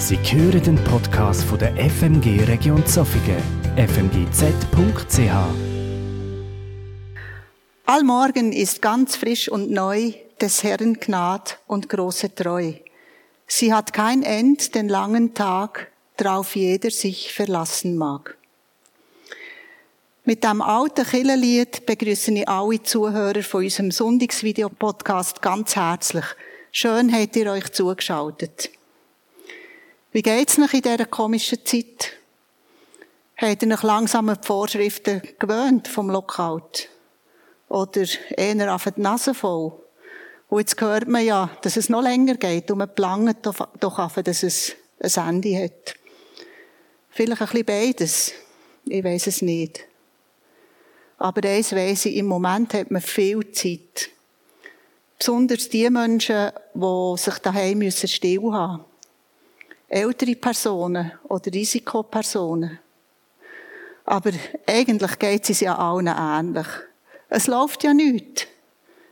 Sie 0.00 0.16
hören 0.16 0.62
den 0.62 0.82
Podcast 0.84 1.44
von 1.44 1.58
der 1.58 1.76
FMG 1.76 2.44
Region 2.44 2.84
Zofingen, 2.86 3.36
fmgz.ch. 3.76 5.30
Allmorgen 7.84 8.52
ist 8.52 8.80
ganz 8.80 9.16
frisch 9.16 9.50
und 9.50 9.70
neu 9.70 10.14
des 10.40 10.64
Herrn 10.64 10.94
Gnad 10.94 11.58
und 11.66 11.90
große 11.90 12.34
Treu. 12.34 12.72
Sie 13.46 13.74
hat 13.74 13.92
kein 13.92 14.22
End 14.22 14.74
den 14.74 14.88
langen 14.88 15.34
Tag, 15.34 15.92
drauf 16.16 16.56
jeder 16.56 16.90
sich 16.90 17.34
verlassen 17.34 17.98
mag. 17.98 18.38
Mit 20.24 20.44
dem 20.44 20.62
alten 20.62 21.04
Killerlied 21.04 21.84
begrüße 21.84 22.32
ich 22.32 22.48
alle 22.48 22.82
Zuhörer 22.82 23.42
von 23.42 23.64
unserem 23.64 23.90
Sonntagsvideo-Podcast 23.90 25.42
ganz 25.42 25.76
herzlich. 25.76 26.24
Schön 26.72 27.12
habt 27.12 27.36
ihr 27.36 27.52
euch 27.52 27.70
zugeschaltet. 27.70 28.70
Wie 30.12 30.22
geht's 30.22 30.58
noch 30.58 30.72
in 30.72 30.82
dieser 30.82 31.06
komischen 31.06 31.64
Zeit? 31.64 32.14
Habt 33.36 33.62
ihr 33.62 33.72
euch 33.72 33.82
langsam 33.84 34.28
an 34.28 34.38
die 34.42 34.46
Vorschriften 34.46 35.22
gewöhnt 35.38 35.86
vom 35.86 36.10
Lockout? 36.10 36.88
Oder 37.68 38.06
eher 38.36 38.74
auf 38.74 38.88
die 38.96 39.00
Nase 39.00 39.34
voll? 39.34 39.72
Und 40.48 40.58
jetzt 40.58 40.80
hört 40.80 41.06
man 41.06 41.24
ja, 41.24 41.48
dass 41.62 41.76
es 41.76 41.88
noch 41.88 42.02
länger 42.02 42.34
geht 42.34 42.72
und 42.72 42.78
man 42.78 42.92
planet 42.92 43.36
doch 43.46 43.98
auf, 44.00 44.14
dass 44.14 44.42
es 44.42 44.74
ein 45.00 45.28
Ende 45.28 45.62
hat. 45.62 45.94
Vielleicht 47.10 47.42
ein 47.42 47.46
bisschen 47.46 47.64
beides. 47.66 48.32
Ich 48.86 49.04
weiß 49.04 49.28
es 49.28 49.42
nicht. 49.42 49.86
Aber 51.18 51.48
eins 51.48 51.72
weiss 51.72 52.06
ich, 52.06 52.16
im 52.16 52.26
Moment 52.26 52.74
hat 52.74 52.90
man 52.90 53.00
viel 53.00 53.52
Zeit. 53.52 54.10
Besonders 55.16 55.68
die 55.68 55.88
Menschen, 55.88 56.50
die 56.74 57.14
sich 57.16 57.38
daheim 57.38 57.78
müssen 57.78 58.08
still 58.08 58.52
haben 58.52 58.89
ältere 59.90 60.36
Personen 60.36 61.12
oder 61.28 61.52
Risikopersonen. 61.52 62.78
Aber 64.04 64.30
eigentlich 64.66 65.18
geht 65.18 65.50
es 65.50 65.60
ja 65.60 65.76
allen 65.76 66.06
ähnlich. 66.06 66.66
Es 67.28 67.46
läuft 67.46 67.84
ja 67.84 67.92
nichts. 67.92 68.46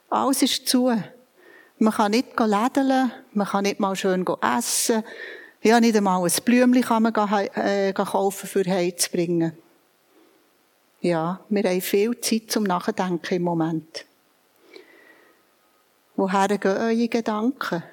Alles 0.09 0.43
ist 0.43 0.67
zu. 0.67 0.93
Man 1.79 1.93
kann 1.93 2.13
nicht 2.13 2.39
lädeln, 2.39 3.13
man 3.33 3.47
kann 3.47 3.65
nicht 3.65 3.79
mal 3.79 3.95
schön 3.95 4.25
essen. 4.57 5.05
Ja, 5.63 5.81
nicht 5.81 5.97
einmal 5.97 6.25
ein 6.25 6.45
Blümchen 6.45 6.83
kann 6.83 7.03
man 7.03 7.15
äh, 7.55 7.93
kaufen, 7.93 8.49
für 8.49 8.65
heimzubringen. 8.65 9.53
Ja, 11.01 11.41
wir 11.49 11.63
haben 11.63 11.81
viel 11.81 12.21
Zeit 12.21 12.51
zum 12.51 12.65
Nachdenken 12.65 13.35
im 13.35 13.43
Moment. 13.43 14.05
Woher 16.17 16.49
gehen 16.59 16.77
eure 16.77 17.09
Gedanken? 17.09 17.85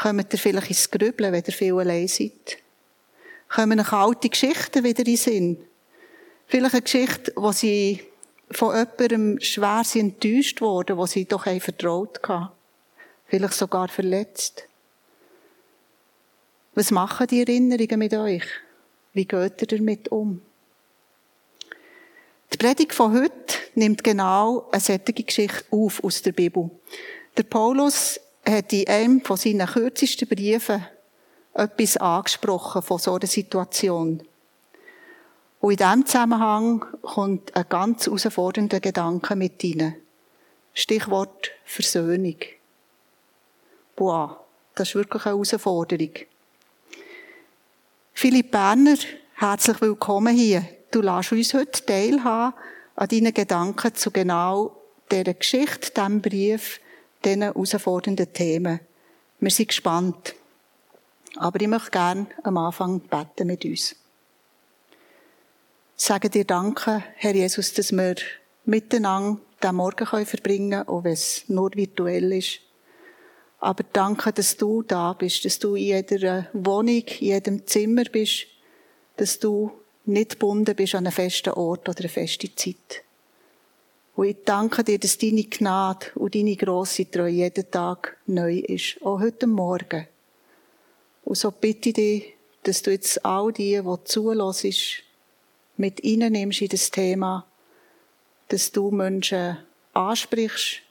Kommt 0.00 0.32
ihr 0.32 0.38
vielleicht 0.38 0.68
ins 0.68 0.90
Grübeln, 0.90 1.32
wenn 1.32 1.42
ihr 1.44 1.52
viel 1.52 1.74
allein 1.74 2.06
seid? 2.06 2.58
Kommen 3.48 3.80
euch 3.80 3.92
alte 3.92 4.28
Geschichten 4.28 4.84
wieder 4.84 5.00
in 5.00 5.04
den 5.04 5.16
Sinn? 5.16 5.64
Vielleicht 6.46 6.74
eine 6.74 6.82
Geschichte, 6.82 7.32
wo 7.34 7.50
sie 7.50 8.04
von 8.50 8.76
jemandem 8.76 9.40
schwer 9.40 9.82
enttäuscht 9.94 10.60
worden, 10.60 10.96
wo 10.96 11.06
sie 11.06 11.24
doch 11.24 11.46
ein 11.46 11.60
vertraut 11.60 12.20
hatten. 12.28 12.50
Vielleicht 13.26 13.54
sogar 13.54 13.88
verletzt. 13.88 14.68
Was 16.74 16.92
machen 16.92 17.26
die 17.26 17.40
Erinnerungen 17.40 17.98
mit 17.98 18.14
euch? 18.14 18.44
Wie 19.14 19.24
geht 19.24 19.60
ihr 19.62 19.78
damit 19.78 20.08
um? 20.12 20.40
Die 22.52 22.56
Predigt 22.56 22.94
von 22.94 23.12
heute 23.12 23.58
nimmt 23.74 24.04
genau 24.04 24.68
eine 24.70 24.80
solche 24.80 25.12
Geschichte 25.12 25.64
auf 25.72 26.02
aus 26.04 26.22
der 26.22 26.32
Bibel. 26.32 26.70
Der 27.36 27.42
Paulus 27.42 28.20
hat 28.50 28.72
in 28.72 28.88
einem 28.88 29.20
von 29.24 29.36
seinen 29.36 29.66
kürzesten 29.66 30.28
Briefen 30.28 30.84
etwas 31.54 31.96
angesprochen 31.96 32.82
von 32.82 32.98
so 32.98 33.14
einer 33.14 33.26
Situation. 33.26 34.22
Und 35.60 35.70
in 35.72 35.76
diesem 35.76 36.06
Zusammenhang 36.06 36.84
kommt 37.02 37.54
ein 37.56 37.66
ganz 37.68 38.06
herausfordernder 38.06 38.80
Gedanke 38.80 39.34
mit 39.34 39.62
rein. 39.64 39.96
Stichwort 40.72 41.50
Versöhnung. 41.64 42.36
Boah, 43.96 44.44
das 44.76 44.90
ist 44.90 44.94
wirklich 44.94 45.26
eine 45.26 45.34
Herausforderung. 45.34 46.12
Philipp 48.14 48.52
Berner, 48.52 48.96
herzlich 49.34 49.80
willkommen 49.80 50.34
hier. 50.34 50.64
Du 50.92 51.02
lässt 51.02 51.32
uns 51.32 51.54
heute 51.54 51.84
teilhaben 51.84 52.56
an 52.94 53.08
deinen 53.08 53.34
Gedanken 53.34 53.94
zu 53.94 54.12
genau 54.12 54.76
dieser 55.10 55.34
Geschichte, 55.34 55.90
diesem 55.90 56.20
Brief, 56.20 56.80
diesen 57.24 57.42
herausfordernden 57.42 58.32
Themen. 58.32 58.80
Wir 59.40 59.50
sind 59.50 59.68
gespannt. 59.68 60.34
Aber 61.36 61.60
ich 61.60 61.68
möchte 61.68 61.90
gerne 61.90 62.26
am 62.42 62.56
Anfang 62.56 63.00
beten 63.00 63.46
mit 63.46 63.64
uns. 63.64 63.94
Sagen 65.96 66.30
dir 66.30 66.44
Danke, 66.44 67.04
Herr 67.16 67.34
Jesus, 67.34 67.74
dass 67.74 67.92
wir 67.92 68.14
miteinander 68.64 69.40
den 69.62 69.74
Morgen 69.74 70.06
verbringen 70.06 70.70
können, 70.70 70.88
auch 70.88 71.04
wenn 71.04 71.12
es 71.12 71.44
nur 71.48 71.74
virtuell 71.74 72.32
ist. 72.32 72.60
Aber 73.60 73.82
danke, 73.92 74.32
dass 74.32 74.56
du 74.56 74.82
da 74.82 75.12
bist, 75.14 75.44
dass 75.44 75.58
du 75.58 75.74
in 75.74 75.84
jeder 75.84 76.46
Wohnung, 76.52 77.02
in 77.02 77.26
jedem 77.26 77.66
Zimmer 77.66 78.04
bist, 78.04 78.46
dass 79.16 79.38
du 79.38 79.72
nicht 80.04 80.32
gebunden 80.32 80.76
bist 80.76 80.94
an 80.94 81.06
einen 81.06 81.12
festen 81.12 81.52
Ort 81.54 81.88
oder 81.88 81.98
eine 81.98 82.08
feste 82.08 82.54
Zeit. 82.54 83.02
Und 84.18 84.26
ich 84.26 84.38
danke 84.44 84.82
dir, 84.82 84.98
dass 84.98 85.16
deine 85.16 85.44
Gnade 85.44 86.06
und 86.16 86.34
deine 86.34 86.56
grosse 86.56 87.08
Treue 87.08 87.28
jeden 87.28 87.70
Tag 87.70 88.16
neu 88.26 88.58
ist. 88.58 89.00
Auch 89.00 89.20
heute 89.20 89.46
Morgen. 89.46 90.08
Und 91.24 91.36
so 91.36 91.52
bitte 91.52 91.90
ich 91.90 91.94
dich, 91.94 92.34
dass 92.64 92.82
du 92.82 92.90
jetzt 92.90 93.24
all 93.24 93.52
die, 93.52 93.80
die 93.80 94.04
zulässt, 94.06 95.04
mit 95.76 96.02
nimmst 96.02 96.60
in 96.60 96.68
das 96.68 96.90
Thema, 96.90 97.46
dass 98.48 98.72
du 98.72 98.90
Menschen 98.90 99.58
ansprichst, 99.92 100.82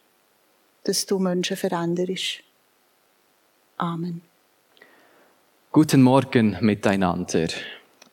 dass 0.85 1.05
du 1.05 1.19
Menschen 1.19 1.57
veränderst. 1.57 2.43
Amen. 3.75 4.21
Guten 5.73 6.01
Morgen 6.01 6.55
miteinander. 6.61 7.49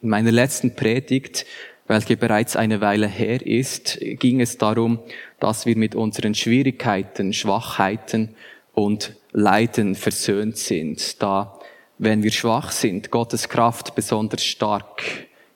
In 0.03 0.09
meiner 0.09 0.33
letzten 0.33 0.75
Predigt 0.75 1.47
welche 1.87 2.17
bereits 2.17 2.57
eine 2.57 2.81
Weile 2.81 3.09
her 3.09 3.45
ist, 3.45 3.99
ging 4.01 4.41
es 4.41 4.59
darum, 4.59 5.01
dass 5.41 5.67
wir 5.67 5.77
mit 5.77 5.95
unseren 5.95 6.35
Schwierigkeiten, 6.35 7.33
Schwachheiten 7.33 8.35
und 8.73 9.15
Leiden 9.33 9.95
versöhnt 9.95 10.57
sind, 10.57 11.23
da, 11.23 11.59
wenn 11.99 12.23
wir 12.23 12.33
schwach 12.33 12.73
sind, 12.73 13.11
Gottes 13.11 13.49
Kraft 13.49 13.95
besonders 13.95 14.45
stark 14.45 15.03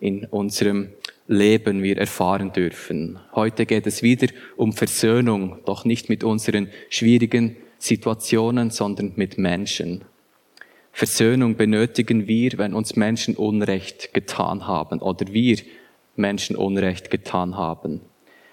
in 0.00 0.24
unserem 0.26 0.90
Leben 1.26 1.82
wir 1.82 1.98
erfahren 1.98 2.52
dürfen. 2.52 3.18
Heute 3.34 3.66
geht 3.66 3.86
es 3.86 4.02
wieder 4.02 4.28
um 4.56 4.72
Versöhnung, 4.72 5.58
doch 5.66 5.84
nicht 5.84 6.08
mit 6.08 6.24
unseren 6.24 6.68
schwierigen 6.88 7.56
Situationen, 7.78 8.70
sondern 8.70 9.12
mit 9.16 9.36
Menschen. 9.36 10.04
Versöhnung 10.92 11.56
benötigen 11.56 12.26
wir, 12.26 12.52
wenn 12.56 12.74
uns 12.74 12.96
Menschen 12.96 13.36
Unrecht 13.36 14.14
getan 14.14 14.66
haben 14.66 15.00
oder 15.00 15.32
wir 15.32 15.58
Menschen 16.18 16.56
Unrecht 16.56 17.10
getan 17.10 17.56
haben. 17.56 18.00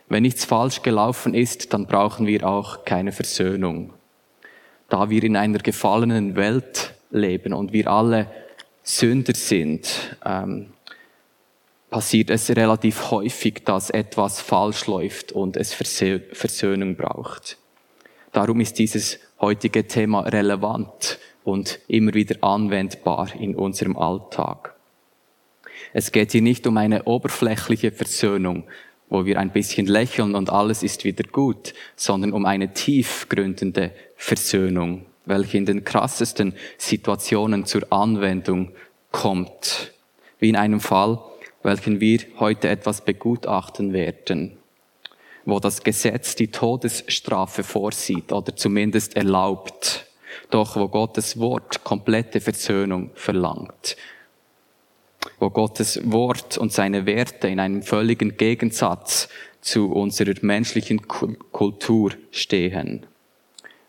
Wenn 0.08 0.24
nichts 0.24 0.46
falsch 0.46 0.82
gelaufen 0.82 1.34
ist, 1.34 1.74
dann 1.74 1.88
brauchen 1.88 2.28
wir 2.28 2.48
auch 2.48 2.86
keine 2.86 3.12
Versöhnung. 3.12 3.94
Da 4.88 5.10
wir 5.10 5.24
in 5.24 5.36
einer 5.36 5.58
gefallenen 5.58 6.36
Welt 6.36 6.94
leben 7.10 7.54
und 7.54 7.74
wir 7.74 7.88
alle 7.88 8.28
Sünder 8.84 9.34
sind, 9.34 10.16
ähm, 10.24 10.68
passiert 11.90 12.30
es 12.30 12.50
relativ 12.50 13.10
häufig, 13.10 13.64
dass 13.66 13.90
etwas 13.90 14.42
falsch 14.42 14.86
läuft 14.86 15.32
und 15.32 15.58
es 15.58 15.74
Versöhnung 15.74 16.96
braucht. 16.96 17.58
Darum 18.32 18.60
ist 18.60 18.78
dieses 18.78 19.20
heutige 19.40 19.88
Thema 19.88 20.22
relevant 20.22 21.20
und 21.44 21.80
immer 21.88 22.14
wieder 22.14 22.44
anwendbar 22.44 23.34
in 23.40 23.56
unserem 23.56 23.98
Alltag. 23.98 24.75
Es 25.98 26.12
geht 26.12 26.34
hier 26.34 26.42
nicht 26.42 26.68
um 26.68 26.76
eine 26.76 27.04
oberflächliche 27.04 27.90
Versöhnung, 27.90 28.66
wo 29.08 29.26
wir 29.26 29.40
ein 29.40 29.52
bisschen 29.52 29.88
lächeln 29.88 30.36
und 30.36 30.50
alles 30.50 30.84
ist 30.84 31.06
wieder 31.06 31.24
gut, 31.24 31.74
sondern 31.96 32.34
um 32.34 32.46
eine 32.46 32.74
tiefgründende 32.74 33.92
Versöhnung, 34.18 35.06
welche 35.24 35.58
in 35.58 35.66
den 35.66 35.86
krassesten 35.86 36.54
Situationen 36.78 37.66
zur 37.66 37.94
Anwendung 37.94 38.74
kommt. 39.12 39.94
Wie 40.38 40.50
in 40.50 40.58
einem 40.58 40.82
Fall, 40.82 41.18
welchen 41.64 42.02
wir 42.02 42.20
heute 42.40 42.68
etwas 42.68 43.00
begutachten 43.00 43.94
werden, 43.94 44.58
wo 45.46 45.62
das 45.62 45.82
Gesetz 45.82 46.36
die 46.36 46.52
Todesstrafe 46.52 47.64
vorsieht 47.64 48.34
oder 48.34 48.54
zumindest 48.54 49.16
erlaubt, 49.16 50.08
doch 50.50 50.76
wo 50.76 50.90
Gottes 50.90 51.40
Wort 51.40 51.86
komplette 51.86 52.42
Versöhnung 52.42 53.12
verlangt 53.16 53.96
wo 55.40 55.50
Gottes 55.50 56.00
Wort 56.12 56.58
und 56.58 56.72
seine 56.72 57.06
Werte 57.06 57.48
in 57.48 57.60
einem 57.60 57.82
völligen 57.82 58.38
Gegensatz 58.38 59.30
zu 59.62 59.92
unserer 59.92 60.34
menschlichen 60.42 61.08
Kultur 61.08 62.12
stehen. 62.32 63.06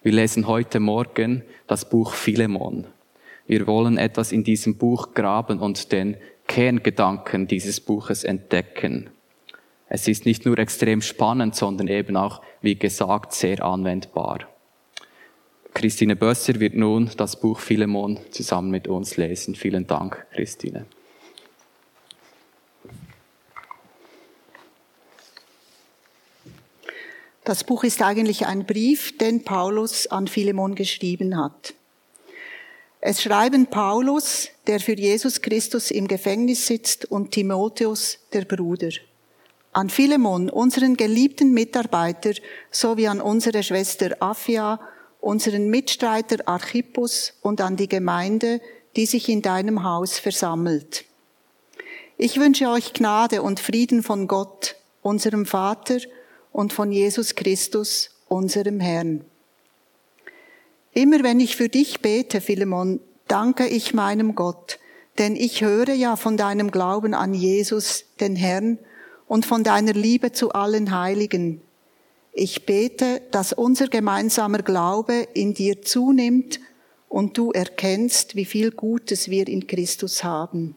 Wir 0.02 0.12
lesen 0.12 0.46
heute 0.46 0.80
Morgen 0.80 1.42
das 1.66 1.88
Buch 1.88 2.14
Philemon. 2.14 2.86
Wir 3.46 3.66
wollen 3.66 3.98
etwas 3.98 4.32
in 4.32 4.44
diesem 4.44 4.76
Buch 4.76 5.14
graben 5.14 5.58
und 5.58 5.92
den 5.92 6.16
Kerngedanken 6.46 7.46
dieses 7.46 7.80
Buches 7.80 8.24
entdecken. 8.24 9.10
Es 9.88 10.08
ist 10.08 10.26
nicht 10.26 10.46
nur 10.46 10.58
extrem 10.58 11.00
spannend, 11.00 11.54
sondern 11.54 11.88
eben 11.88 12.16
auch, 12.16 12.42
wie 12.60 12.76
gesagt, 12.76 13.32
sehr 13.32 13.64
anwendbar. 13.64 14.40
Christine 15.74 16.16
Bösser 16.16 16.58
wird 16.58 16.74
nun 16.74 17.10
das 17.16 17.38
Buch 17.38 17.60
Philemon 17.60 18.18
zusammen 18.30 18.70
mit 18.70 18.88
uns 18.88 19.16
lesen. 19.16 19.54
Vielen 19.54 19.86
Dank, 19.86 20.26
Christine. 20.32 20.86
Das 27.46 27.62
Buch 27.62 27.84
ist 27.84 28.02
eigentlich 28.02 28.44
ein 28.46 28.66
Brief, 28.66 29.16
den 29.18 29.44
Paulus 29.44 30.08
an 30.08 30.26
Philemon 30.26 30.74
geschrieben 30.74 31.40
hat. 31.40 31.74
Es 33.00 33.22
schreiben 33.22 33.68
Paulus, 33.68 34.48
der 34.66 34.80
für 34.80 34.96
Jesus 34.96 35.40
Christus 35.42 35.92
im 35.92 36.08
Gefängnis 36.08 36.66
sitzt, 36.66 37.04
und 37.04 37.30
Timotheus, 37.30 38.18
der 38.32 38.46
Bruder. 38.46 38.88
An 39.72 39.90
Philemon, 39.90 40.50
unseren 40.50 40.96
geliebten 40.96 41.52
Mitarbeiter, 41.52 42.32
sowie 42.72 43.06
an 43.06 43.20
unsere 43.20 43.62
Schwester 43.62 44.16
Afia, 44.18 44.80
unseren 45.20 45.68
Mitstreiter 45.68 46.48
Archippus 46.48 47.34
und 47.42 47.60
an 47.60 47.76
die 47.76 47.88
Gemeinde, 47.88 48.60
die 48.96 49.06
sich 49.06 49.28
in 49.28 49.40
deinem 49.40 49.84
Haus 49.84 50.18
versammelt. 50.18 51.04
Ich 52.18 52.40
wünsche 52.40 52.68
euch 52.70 52.92
Gnade 52.92 53.40
und 53.40 53.60
Frieden 53.60 54.02
von 54.02 54.26
Gott, 54.26 54.74
unserem 55.00 55.46
Vater 55.46 56.00
und 56.56 56.72
von 56.72 56.90
Jesus 56.90 57.34
Christus, 57.34 58.08
unserem 58.28 58.80
Herrn. 58.80 59.26
Immer 60.94 61.22
wenn 61.22 61.38
ich 61.38 61.54
für 61.54 61.68
dich 61.68 62.00
bete, 62.00 62.40
Philemon, 62.40 62.98
danke 63.28 63.66
ich 63.66 63.92
meinem 63.92 64.34
Gott, 64.34 64.78
denn 65.18 65.36
ich 65.36 65.60
höre 65.60 65.90
ja 65.90 66.16
von 66.16 66.38
deinem 66.38 66.70
Glauben 66.70 67.12
an 67.12 67.34
Jesus, 67.34 68.06
den 68.20 68.36
Herrn, 68.36 68.78
und 69.28 69.44
von 69.44 69.64
deiner 69.64 69.92
Liebe 69.92 70.32
zu 70.32 70.52
allen 70.52 70.98
Heiligen. 70.98 71.60
Ich 72.32 72.64
bete, 72.64 73.20
dass 73.32 73.52
unser 73.52 73.88
gemeinsamer 73.88 74.62
Glaube 74.62 75.28
in 75.34 75.52
dir 75.52 75.82
zunimmt 75.82 76.60
und 77.10 77.36
du 77.36 77.50
erkennst, 77.50 78.34
wie 78.34 78.46
viel 78.46 78.70
Gutes 78.70 79.28
wir 79.28 79.46
in 79.46 79.66
Christus 79.66 80.24
haben. 80.24 80.74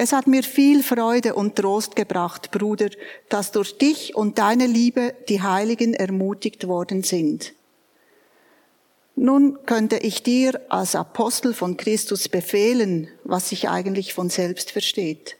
Es 0.00 0.12
hat 0.12 0.28
mir 0.28 0.44
viel 0.44 0.84
Freude 0.84 1.34
und 1.34 1.56
Trost 1.56 1.96
gebracht, 1.96 2.52
Bruder, 2.52 2.88
dass 3.28 3.50
durch 3.50 3.78
dich 3.78 4.14
und 4.14 4.38
deine 4.38 4.68
Liebe 4.68 5.12
die 5.28 5.42
Heiligen 5.42 5.92
ermutigt 5.92 6.68
worden 6.68 7.02
sind. 7.02 7.52
Nun 9.16 9.58
könnte 9.66 9.96
ich 9.96 10.22
dir 10.22 10.60
als 10.68 10.94
Apostel 10.94 11.52
von 11.52 11.76
Christus 11.76 12.28
befehlen, 12.28 13.08
was 13.24 13.48
sich 13.48 13.70
eigentlich 13.70 14.14
von 14.14 14.30
selbst 14.30 14.70
versteht. 14.70 15.36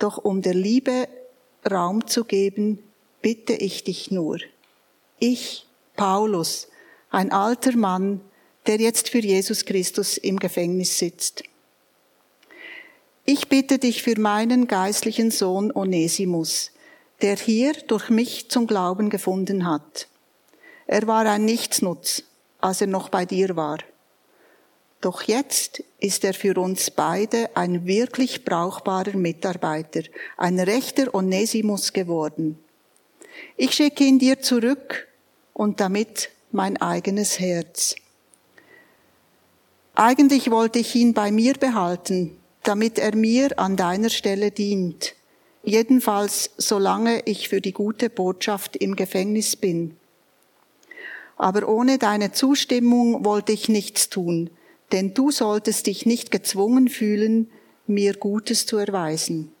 Doch 0.00 0.18
um 0.18 0.42
der 0.42 0.54
Liebe 0.54 1.06
Raum 1.70 2.08
zu 2.08 2.24
geben, 2.24 2.82
bitte 3.22 3.52
ich 3.52 3.84
dich 3.84 4.10
nur. 4.10 4.38
Ich, 5.20 5.64
Paulus, 5.94 6.66
ein 7.10 7.30
alter 7.30 7.76
Mann, 7.76 8.20
der 8.66 8.78
jetzt 8.78 9.10
für 9.10 9.20
Jesus 9.20 9.64
Christus 9.64 10.16
im 10.16 10.40
Gefängnis 10.40 10.98
sitzt. 10.98 11.44
Ich 13.28 13.48
bitte 13.48 13.78
dich 13.80 14.04
für 14.04 14.20
meinen 14.20 14.68
geistlichen 14.68 15.32
Sohn 15.32 15.72
Onesimus, 15.72 16.70
der 17.22 17.34
hier 17.34 17.72
durch 17.72 18.08
mich 18.08 18.48
zum 18.50 18.68
Glauben 18.68 19.10
gefunden 19.10 19.66
hat. 19.66 20.06
Er 20.86 21.08
war 21.08 21.26
ein 21.26 21.44
Nichtsnutz, 21.44 22.22
als 22.60 22.82
er 22.82 22.86
noch 22.86 23.08
bei 23.08 23.24
dir 23.24 23.56
war. 23.56 23.78
Doch 25.00 25.22
jetzt 25.22 25.82
ist 25.98 26.22
er 26.22 26.34
für 26.34 26.56
uns 26.60 26.92
beide 26.92 27.50
ein 27.56 27.84
wirklich 27.84 28.44
brauchbarer 28.44 29.16
Mitarbeiter, 29.16 30.02
ein 30.36 30.60
rechter 30.60 31.12
Onesimus 31.12 31.92
geworden. 31.92 32.56
Ich 33.56 33.72
schicke 33.72 34.04
ihn 34.04 34.20
dir 34.20 34.40
zurück 34.40 35.08
und 35.52 35.80
damit 35.80 36.30
mein 36.52 36.76
eigenes 36.76 37.40
Herz. 37.40 37.96
Eigentlich 39.96 40.48
wollte 40.52 40.78
ich 40.78 40.94
ihn 40.94 41.12
bei 41.12 41.32
mir 41.32 41.54
behalten, 41.54 42.38
damit 42.66 42.98
er 42.98 43.14
mir 43.14 43.58
an 43.58 43.76
deiner 43.76 44.10
Stelle 44.10 44.50
dient, 44.50 45.14
jedenfalls 45.62 46.50
solange 46.56 47.22
ich 47.24 47.48
für 47.48 47.60
die 47.60 47.72
gute 47.72 48.10
Botschaft 48.10 48.76
im 48.76 48.96
Gefängnis 48.96 49.56
bin. 49.56 49.96
Aber 51.36 51.68
ohne 51.68 51.98
deine 51.98 52.32
Zustimmung 52.32 53.24
wollte 53.24 53.52
ich 53.52 53.68
nichts 53.68 54.08
tun, 54.08 54.50
denn 54.92 55.14
du 55.14 55.30
solltest 55.30 55.86
dich 55.86 56.06
nicht 56.06 56.30
gezwungen 56.30 56.88
fühlen, 56.88 57.50
mir 57.86 58.14
Gutes 58.14 58.66
zu 58.66 58.78
erweisen. 58.78 59.52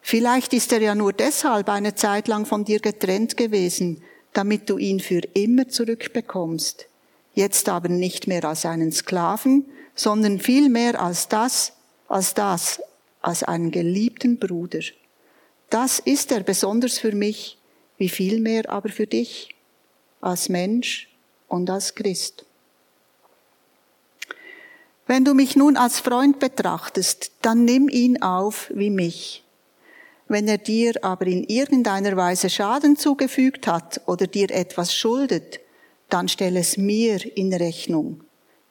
Vielleicht 0.00 0.52
ist 0.54 0.72
er 0.72 0.80
ja 0.80 0.96
nur 0.96 1.12
deshalb 1.12 1.68
eine 1.68 1.94
Zeit 1.94 2.26
lang 2.26 2.46
von 2.46 2.64
dir 2.64 2.80
getrennt 2.80 3.36
gewesen, 3.36 4.02
damit 4.32 4.68
du 4.68 4.78
ihn 4.78 4.98
für 4.98 5.20
immer 5.34 5.68
zurückbekommst. 5.68 6.86
Jetzt 7.34 7.68
aber 7.68 7.88
nicht 7.88 8.26
mehr 8.26 8.44
als 8.44 8.66
einen 8.66 8.90
Sklaven, 8.90 9.66
sondern 9.94 10.40
vielmehr 10.40 11.00
als 11.00 11.28
das, 11.28 11.74
als 12.12 12.34
das, 12.34 12.82
als 13.22 13.42
einen 13.42 13.70
geliebten 13.70 14.38
Bruder. 14.38 14.80
Das 15.70 15.98
ist 15.98 16.30
er 16.30 16.42
besonders 16.42 16.98
für 16.98 17.12
mich, 17.12 17.56
wie 17.96 18.10
viel 18.10 18.38
mehr 18.38 18.68
aber 18.68 18.90
für 18.90 19.06
dich 19.06 19.54
als 20.20 20.50
Mensch 20.50 21.08
und 21.48 21.70
als 21.70 21.94
Christ. 21.94 22.44
Wenn 25.06 25.24
du 25.24 25.32
mich 25.32 25.56
nun 25.56 25.78
als 25.78 26.00
Freund 26.00 26.38
betrachtest, 26.38 27.32
dann 27.40 27.64
nimm 27.64 27.88
ihn 27.88 28.22
auf 28.22 28.70
wie 28.74 28.90
mich. 28.90 29.42
Wenn 30.28 30.46
er 30.48 30.58
dir 30.58 31.02
aber 31.02 31.26
in 31.26 31.44
irgendeiner 31.44 32.14
Weise 32.18 32.50
Schaden 32.50 32.96
zugefügt 32.98 33.66
hat 33.66 34.02
oder 34.04 34.26
dir 34.26 34.50
etwas 34.50 34.94
schuldet, 34.94 35.60
dann 36.10 36.28
stell 36.28 36.58
es 36.58 36.76
mir 36.76 37.24
in 37.38 37.54
Rechnung. 37.54 38.22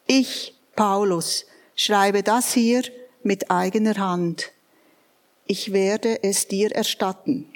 Ich, 0.06 0.54
Paulus, 0.76 1.48
schreibe 1.76 2.22
das 2.22 2.54
hier 2.54 2.84
mit 3.24 3.52
eigener 3.52 3.98
Hand. 3.98 4.52
Ich 5.48 5.74
werde 5.74 6.24
es 6.24 6.48
dir 6.48 6.72
erstatten. 6.72 7.48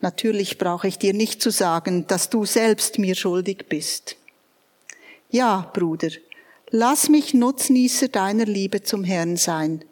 Natürlich 0.00 0.58
brauche 0.58 0.86
ich 0.86 0.98
dir 0.98 1.12
nicht 1.12 1.42
zu 1.42 1.50
sagen, 1.50 2.06
dass 2.06 2.30
du 2.30 2.44
selbst 2.44 2.98
mir 2.98 3.14
schuldig 3.14 3.66
bist. 3.68 4.16
Ja, 5.30 5.70
Bruder, 5.74 6.10
lass 6.70 7.08
mich 7.08 7.34
Nutznießer 7.34 8.08
deiner 8.08 8.46
Liebe 8.46 8.82
zum 8.82 9.04
Herrn 9.04 9.36
sein. 9.36 9.84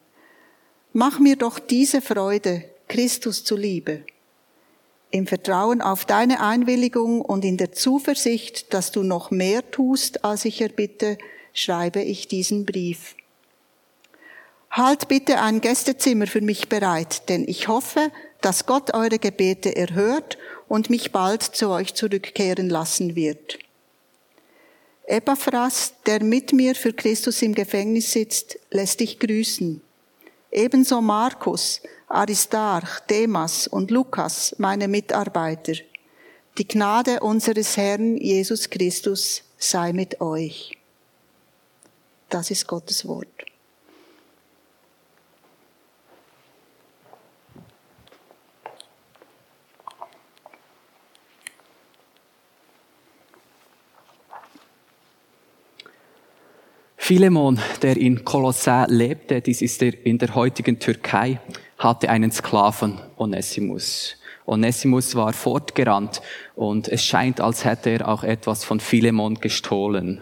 Mach 0.92 1.18
mir 1.18 1.36
doch 1.36 1.58
diese 1.58 2.00
Freude, 2.00 2.64
Christus 2.88 3.44
zuliebe. 3.44 4.04
Im 5.10 5.26
Vertrauen 5.26 5.80
auf 5.80 6.04
deine 6.04 6.40
Einwilligung 6.40 7.20
und 7.20 7.44
in 7.44 7.56
der 7.56 7.72
Zuversicht, 7.72 8.72
dass 8.72 8.92
du 8.92 9.02
noch 9.02 9.30
mehr 9.30 9.70
tust, 9.70 10.24
als 10.24 10.44
ich 10.44 10.60
erbitte, 10.60 11.18
schreibe 11.52 12.02
ich 12.02 12.28
diesen 12.28 12.64
Brief. 12.64 13.15
Halt 14.76 15.08
bitte 15.08 15.40
ein 15.40 15.62
Gästezimmer 15.62 16.26
für 16.26 16.42
mich 16.42 16.68
bereit, 16.68 17.30
denn 17.30 17.48
ich 17.48 17.66
hoffe, 17.66 18.12
dass 18.42 18.66
Gott 18.66 18.92
eure 18.92 19.18
Gebete 19.18 19.74
erhört 19.74 20.36
und 20.68 20.90
mich 20.90 21.12
bald 21.12 21.42
zu 21.42 21.70
euch 21.70 21.94
zurückkehren 21.94 22.68
lassen 22.68 23.16
wird. 23.16 23.58
Epaphras, 25.06 25.94
der 26.04 26.22
mit 26.22 26.52
mir 26.52 26.74
für 26.74 26.92
Christus 26.92 27.40
im 27.40 27.54
Gefängnis 27.54 28.12
sitzt, 28.12 28.58
lässt 28.70 29.00
dich 29.00 29.18
grüßen. 29.18 29.80
Ebenso 30.52 31.00
Markus, 31.00 31.80
Aristarch, 32.08 33.00
Demas 33.08 33.66
und 33.66 33.90
Lukas, 33.90 34.54
meine 34.58 34.88
Mitarbeiter. 34.88 35.72
Die 36.58 36.68
Gnade 36.68 37.20
unseres 37.20 37.78
Herrn 37.78 38.18
Jesus 38.18 38.68
Christus 38.68 39.42
sei 39.56 39.94
mit 39.94 40.20
euch. 40.20 40.76
Das 42.28 42.50
ist 42.50 42.66
Gottes 42.66 43.08
Wort. 43.08 43.55
Philemon, 57.06 57.60
der 57.82 57.96
in 57.96 58.24
Kolossä 58.24 58.84
lebte, 58.88 59.40
dies 59.40 59.62
ist 59.62 59.80
er 59.80 59.92
in 60.04 60.18
der 60.18 60.34
heutigen 60.34 60.80
Türkei, 60.80 61.38
hatte 61.78 62.10
einen 62.10 62.32
Sklaven, 62.32 62.98
Onesimus. 63.16 64.16
Onesimus 64.44 65.14
war 65.14 65.32
fortgerannt 65.32 66.20
und 66.56 66.88
es 66.88 67.04
scheint, 67.04 67.40
als 67.40 67.64
hätte 67.64 67.90
er 67.90 68.08
auch 68.08 68.24
etwas 68.24 68.64
von 68.64 68.80
Philemon 68.80 69.36
gestohlen. 69.36 70.20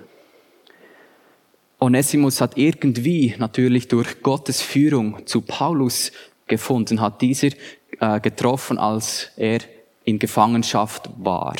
Onesimus 1.81 2.43
hat 2.43 2.59
irgendwie 2.59 3.35
natürlich 3.39 3.89
durch 3.89 4.23
Gottes 4.23 4.61
Führung 4.61 5.27
zu 5.27 5.41
Paulus 5.41 6.13
gefunden, 6.49 7.01
hat 7.01 7.23
dieser 7.23 7.49
äh, 7.99 8.21
getroffen, 8.21 8.77
als 8.77 9.31
er 9.39 9.61
in 10.05 10.19
Gefangenschaft 10.19 11.09
war. 11.17 11.57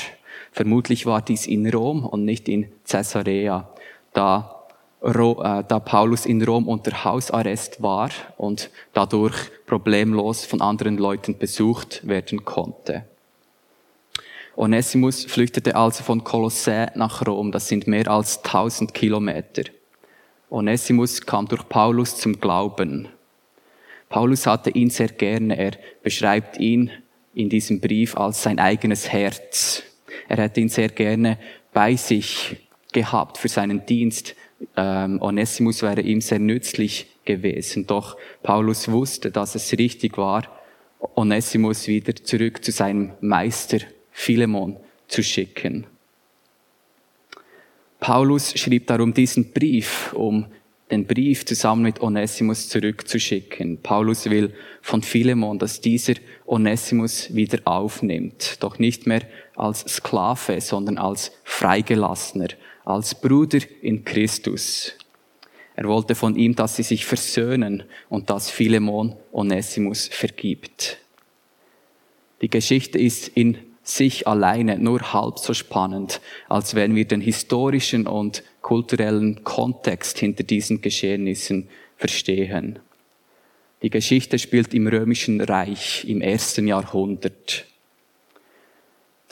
Vermutlich 0.53 1.07
war 1.07 1.23
dies 1.23 1.47
in 1.47 1.67
Rom 1.67 2.05
und 2.05 2.27
nicht 2.27 2.47
in 2.47 2.71
Caesarea. 2.87 3.71
da, 4.13 4.64
da 5.13 5.81
Paulus 5.81 6.25
in 6.25 6.43
Rom 6.43 6.67
unter 6.67 7.05
Hausarrest 7.05 7.83
war 7.83 8.11
und 8.39 8.71
dadurch 8.95 9.35
problemlos 9.67 10.47
von 10.47 10.63
anderen 10.63 10.97
Leuten 10.97 11.37
besucht 11.37 12.07
werden 12.07 12.45
konnte. 12.45 13.05
Onesimus 14.57 15.25
flüchtete 15.25 15.77
also 15.77 16.05
von 16.05 16.25
Kolossä 16.25 16.93
nach 16.95 17.27
Rom, 17.27 17.53
das 17.53 17.69
sind 17.69 17.87
mehr 17.87 18.09
als 18.09 18.43
1000 18.45 18.95
Kilometer. 18.95 19.65
Onesimus 20.49 21.21
kam 21.21 21.49
durch 21.49 21.69
Paulus 21.69 22.17
zum 22.17 22.41
Glauben. 22.41 23.09
Paulus 24.09 24.47
hatte 24.47 24.71
ihn 24.71 24.91
sehr 24.91 25.09
gerne, 25.09 25.59
er 25.59 25.73
beschreibt 26.03 26.59
ihn 26.61 26.91
in 27.35 27.49
diesem 27.49 27.81
Brief 27.81 28.17
als 28.17 28.43
sein 28.43 28.59
eigenes 28.59 29.13
Herz. 29.13 29.83
Er 30.29 30.37
hätte 30.37 30.61
ihn 30.61 30.69
sehr 30.69 30.89
gerne 30.89 31.37
bei 31.73 31.97
sich 31.97 32.57
gehabt 32.93 33.39
für 33.39 33.49
seinen 33.49 33.85
Dienst. 33.85 34.37
Ähm, 34.77 35.21
Onesimus 35.21 35.83
wäre 35.83 36.01
ihm 36.01 36.21
sehr 36.21 36.39
nützlich 36.39 37.07
gewesen. 37.25 37.87
Doch 37.87 38.17
Paulus 38.43 38.91
wusste, 38.91 39.31
dass 39.31 39.55
es 39.55 39.73
richtig 39.73 40.17
war, 40.19 40.45
Onesimus 41.15 41.87
wieder 41.87 42.15
zurück 42.15 42.65
zu 42.65 42.73
seinem 42.73 43.13
Meister 43.21 43.79
Philemon 44.11 44.77
zu 45.09 45.23
schicken. 45.23 45.87
Paulus 48.01 48.59
schrieb 48.59 48.87
darum 48.87 49.15
diesen 49.15 49.53
Brief, 49.53 50.13
um 50.13 50.47
den 50.91 51.07
Brief 51.07 51.47
zusammen 51.47 51.83
mit 51.83 52.01
Onesimus 52.01 52.69
zurückzuschicken. 52.69 53.81
Paulus 53.83 54.29
will 54.29 54.53
von 54.83 55.03
Philemon, 55.03 55.59
dass 55.59 55.81
dieser 55.81 56.15
Onesimus 56.47 57.35
wieder 57.35 57.61
aufnimmt, 57.65 58.59
doch 58.61 58.79
nicht 58.79 59.07
mehr 59.07 59.23
als 59.57 59.81
Sklave, 59.81 60.61
sondern 60.61 60.99
als 60.99 61.33
Freigelassener, 61.45 62.49
als 62.85 63.15
Bruder 63.15 63.61
in 63.83 64.05
Christus. 64.05 64.93
Er 65.77 65.85
wollte 65.85 66.15
von 66.15 66.37
ihm, 66.37 66.55
dass 66.55 66.77
sie 66.77 66.83
sich 66.83 67.05
versöhnen 67.05 67.83
und 68.09 68.31
dass 68.31 68.51
Philemon 68.51 69.17
Onesimus 69.33 70.09
vergibt. 70.09 70.99
Die 72.41 72.51
Geschichte 72.51 72.99
ist 72.99 73.29
in 73.29 73.59
sich 73.83 74.27
alleine 74.27 74.79
nur 74.79 75.13
halb 75.13 75.39
so 75.39 75.53
spannend, 75.53 76.21
als 76.49 76.75
wenn 76.75 76.95
wir 76.95 77.05
den 77.05 77.21
historischen 77.21 78.07
und 78.07 78.43
kulturellen 78.63 79.45
Kontext 79.45 80.19
hinter 80.19 80.43
diesen 80.43 80.81
Geschehnissen 80.81 81.69
verstehen. 81.97 82.79
Die 83.83 83.91
Geschichte 83.91 84.39
spielt 84.39 84.73
im 84.73 84.87
römischen 84.87 85.41
Reich 85.43 86.07
im 86.09 86.23
ersten 86.23 86.67
Jahrhundert. 86.67 87.67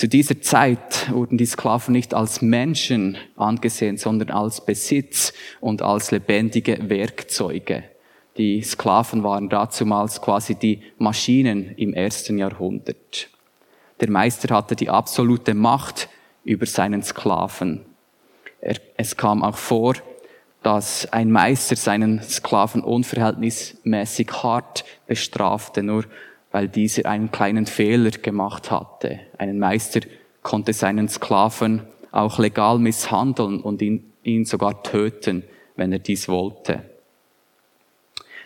Zu 0.02 0.08
dieser 0.08 0.40
Zeit 0.40 1.12
wurden 1.12 1.38
die 1.38 1.46
Sklaven 1.46 1.92
nicht 1.92 2.12
als 2.12 2.42
Menschen 2.42 3.16
angesehen, 3.36 3.98
sondern 3.98 4.30
als 4.30 4.64
Besitz 4.64 5.32
und 5.60 5.80
als 5.80 6.10
lebendige 6.10 6.90
Werkzeuge. 6.90 7.84
Die 8.36 8.62
Sklaven 8.62 9.22
waren 9.22 9.48
dazumals 9.48 10.20
quasi 10.20 10.56
die 10.56 10.82
Maschinen 10.98 11.76
im 11.76 11.94
ersten 11.94 12.36
Jahrhundert. 12.36 13.28
Der 14.00 14.10
Meister 14.10 14.52
hatte 14.56 14.74
die 14.74 14.90
absolute 14.90 15.54
Macht 15.54 16.08
über 16.42 16.66
seinen 16.66 17.04
Sklaven. 17.04 17.82
Er, 18.60 18.78
es 18.96 19.16
kam 19.16 19.44
auch 19.44 19.56
vor, 19.56 19.94
dass 20.64 21.12
ein 21.12 21.30
Meister 21.30 21.76
seinen 21.76 22.20
Sklaven 22.24 22.82
unverhältnismäßig 22.82 24.32
hart 24.42 24.84
bestrafte, 25.06 25.84
nur 25.84 26.06
weil 26.52 26.68
dieser 26.68 27.06
einen 27.06 27.32
kleinen 27.32 27.66
Fehler 27.66 28.10
gemacht 28.10 28.70
hatte. 28.70 29.20
Ein 29.38 29.58
Meister 29.58 30.00
konnte 30.42 30.72
seinen 30.72 31.08
Sklaven 31.08 31.82
auch 32.10 32.38
legal 32.38 32.78
misshandeln 32.78 33.60
und 33.60 33.82
ihn, 33.82 34.12
ihn 34.22 34.44
sogar 34.44 34.82
töten, 34.82 35.44
wenn 35.76 35.92
er 35.92 35.98
dies 35.98 36.28
wollte. 36.28 36.84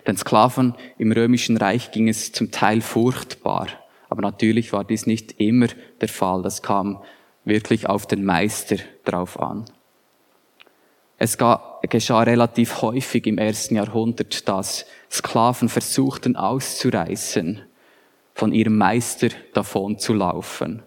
Den 0.06 0.16
Sklaven 0.16 0.74
im 0.98 1.10
römischen 1.10 1.56
Reich 1.56 1.90
ging 1.90 2.08
es 2.08 2.30
zum 2.30 2.52
Teil 2.52 2.80
furchtbar. 2.80 3.66
Aber 4.08 4.22
natürlich 4.22 4.72
war 4.72 4.84
dies 4.84 5.06
nicht 5.06 5.40
immer 5.40 5.66
der 6.00 6.08
Fall. 6.08 6.42
Das 6.42 6.62
kam 6.62 7.02
wirklich 7.44 7.88
auf 7.88 8.06
den 8.06 8.24
Meister 8.24 8.76
drauf 9.04 9.40
an. 9.40 9.64
Es 11.18 11.38
geschah 11.38 12.22
relativ 12.22 12.82
häufig 12.82 13.26
im 13.26 13.38
ersten 13.38 13.76
Jahrhundert, 13.76 14.46
dass 14.48 14.84
Sklaven 15.10 15.68
versuchten 15.68 16.36
auszureißen, 16.36 17.62
von 18.36 18.52
ihrem 18.52 18.76
Meister 18.76 19.28
davon 19.54 19.98
zu 19.98 20.12
laufen. 20.12 20.82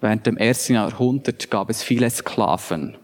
Während 0.00 0.26
dem 0.26 0.36
ersten 0.36 0.74
Jahrhundert 0.74 1.52
gab 1.52 1.70
es 1.70 1.84
viele 1.84 2.10
Sklaven. 2.10 2.96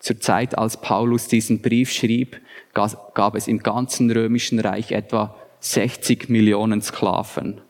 Zur 0.00 0.20
Zeit, 0.20 0.58
als 0.58 0.78
Paulus 0.78 1.28
diesen 1.28 1.62
Brief 1.62 1.90
schrieb, 1.90 2.38
gab 2.74 3.34
es 3.36 3.48
im 3.48 3.60
ganzen 3.60 4.10
römischen 4.10 4.60
Reich 4.60 4.92
etwa 4.92 5.34
60 5.60 6.28
Millionen 6.28 6.82
Sklaven. 6.82 7.62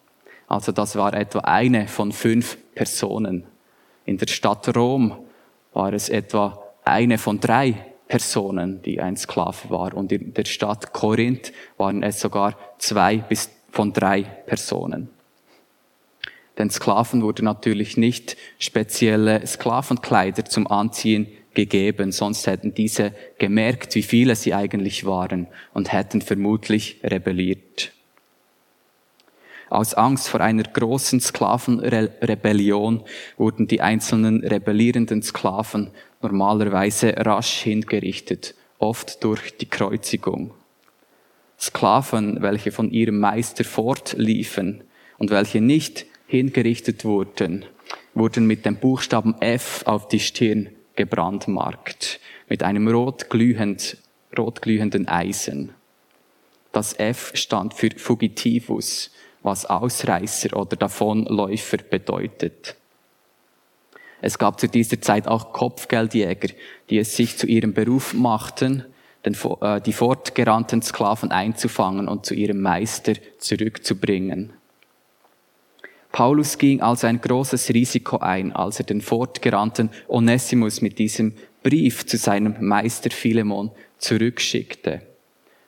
Also 0.49 0.73
das 0.73 0.97
war 0.97 1.15
etwa 1.15 1.41
eine 1.41 1.87
von 1.87 2.11
fünf 2.11 2.59
Personen. 2.75 3.45
In 4.05 4.17
der 4.17 4.27
Stadt 4.27 4.75
Rom 4.75 5.17
war 5.73 5.93
es 5.93 6.09
etwa 6.09 6.61
eine 6.85 7.19
von 7.19 7.39
drei 7.39 7.87
Personen, 8.09 8.83
die 8.83 9.01
ein 9.01 9.17
Sklave 9.17 9.71
war. 9.71 9.95
Und 9.95 10.11
in 10.11 10.35
der 10.35 10.45
Stadt 10.45 10.93
Korinth 10.93 11.53
waren 11.77 12.03
es 12.03 12.19
sogar 12.19 12.57
zwei 12.79 13.19
bis 13.19 13.49
von 13.73 13.93
drei 13.93 14.23
Personen. 14.23 15.09
Den 16.59 16.71
Sklaven 16.71 17.23
wurde 17.23 17.43
natürlich 17.43 17.97
nicht 17.97 18.37
spezielle 18.59 19.45
Sklavenkleider 19.47 20.45
zum 20.45 20.67
Anziehen 20.67 21.26
gegeben, 21.55 22.12
sonst 22.12 22.47
hätten 22.47 22.75
diese 22.75 23.12
gemerkt, 23.38 23.95
wie 23.95 24.02
viele 24.02 24.37
sie 24.37 24.55
eigentlich 24.55 25.05
waren 25.05 25.49
und 25.73 25.93
hätten 25.93 26.21
vermutlich 26.21 27.00
rebelliert. 27.02 27.93
Aus 29.71 29.95
Angst 29.95 30.29
vor 30.29 30.41
einer 30.41 30.64
großen 30.64 31.21
Sklavenrebellion 31.21 33.02
wurden 33.38 33.67
die 33.67 33.81
einzelnen 33.81 34.45
rebellierenden 34.45 35.23
Sklaven 35.23 35.91
normalerweise 36.21 37.14
rasch 37.17 37.61
hingerichtet, 37.61 38.55
oft 38.79 39.25
durch 39.25 39.57
die 39.57 39.67
Kreuzigung. 39.67 40.52
Sklaven, 41.62 42.42
welche 42.42 42.73
von 42.73 42.90
ihrem 42.90 43.21
Meister 43.21 43.62
fortliefen 43.62 44.83
und 45.19 45.31
welche 45.31 45.61
nicht 45.61 46.07
hingerichtet 46.26 47.04
wurden, 47.04 47.64
wurden 48.14 48.49
mit 48.49 48.66
dem 48.66 48.76
Buchstaben 48.76 49.40
F 49.40 49.83
auf 49.87 50.09
die 50.09 50.19
Stirn 50.19 50.71
gebrandmarkt, 50.97 52.19
mit 52.49 52.64
einem 52.64 52.88
rotglühend, 52.88 53.97
rotglühenden 54.37 55.07
Eisen. 55.07 55.71
Das 56.73 56.99
F 56.99 57.31
stand 57.35 57.75
für 57.75 57.90
Fugitivus, 57.97 59.12
was 59.45 59.64
Ausreißer 59.64 60.57
oder 60.57 60.75
Davonläufer 60.75 61.76
bedeutet. 61.76 62.75
Es 64.21 64.37
gab 64.37 64.59
zu 64.59 64.66
dieser 64.66 65.00
Zeit 65.00 65.28
auch 65.28 65.52
Kopfgeldjäger, 65.52 66.49
die 66.90 66.99
es 66.99 67.14
sich 67.14 67.38
zu 67.38 67.47
ihrem 67.47 67.73
Beruf 67.73 68.14
machten, 68.14 68.85
äh, 69.25 69.81
die 69.81 69.93
fortgerannten 69.93 70.83
Sklaven 70.83 71.31
einzufangen 71.31 72.09
und 72.09 72.26
zu 72.26 72.35
ihrem 72.35 72.61
Meister 72.61 73.14
zurückzubringen. 73.38 74.52
Paulus 76.11 76.59
ging 76.59 76.83
also 76.83 77.07
ein 77.07 77.21
großes 77.21 77.71
Risiko 77.71 78.19
ein, 78.19 78.52
als 78.52 78.79
er 78.79 78.85
den 78.85 79.00
fortgerannten 79.00 79.91
Onesimus 80.09 80.83
mit 80.83 80.99
diesem 80.99 81.35
Brief 81.62 82.07
zu 82.07 82.19
seinem 82.19 82.57
Meister 82.61 83.11
Philemon 83.11 83.71
zurückschickte. 83.97 85.00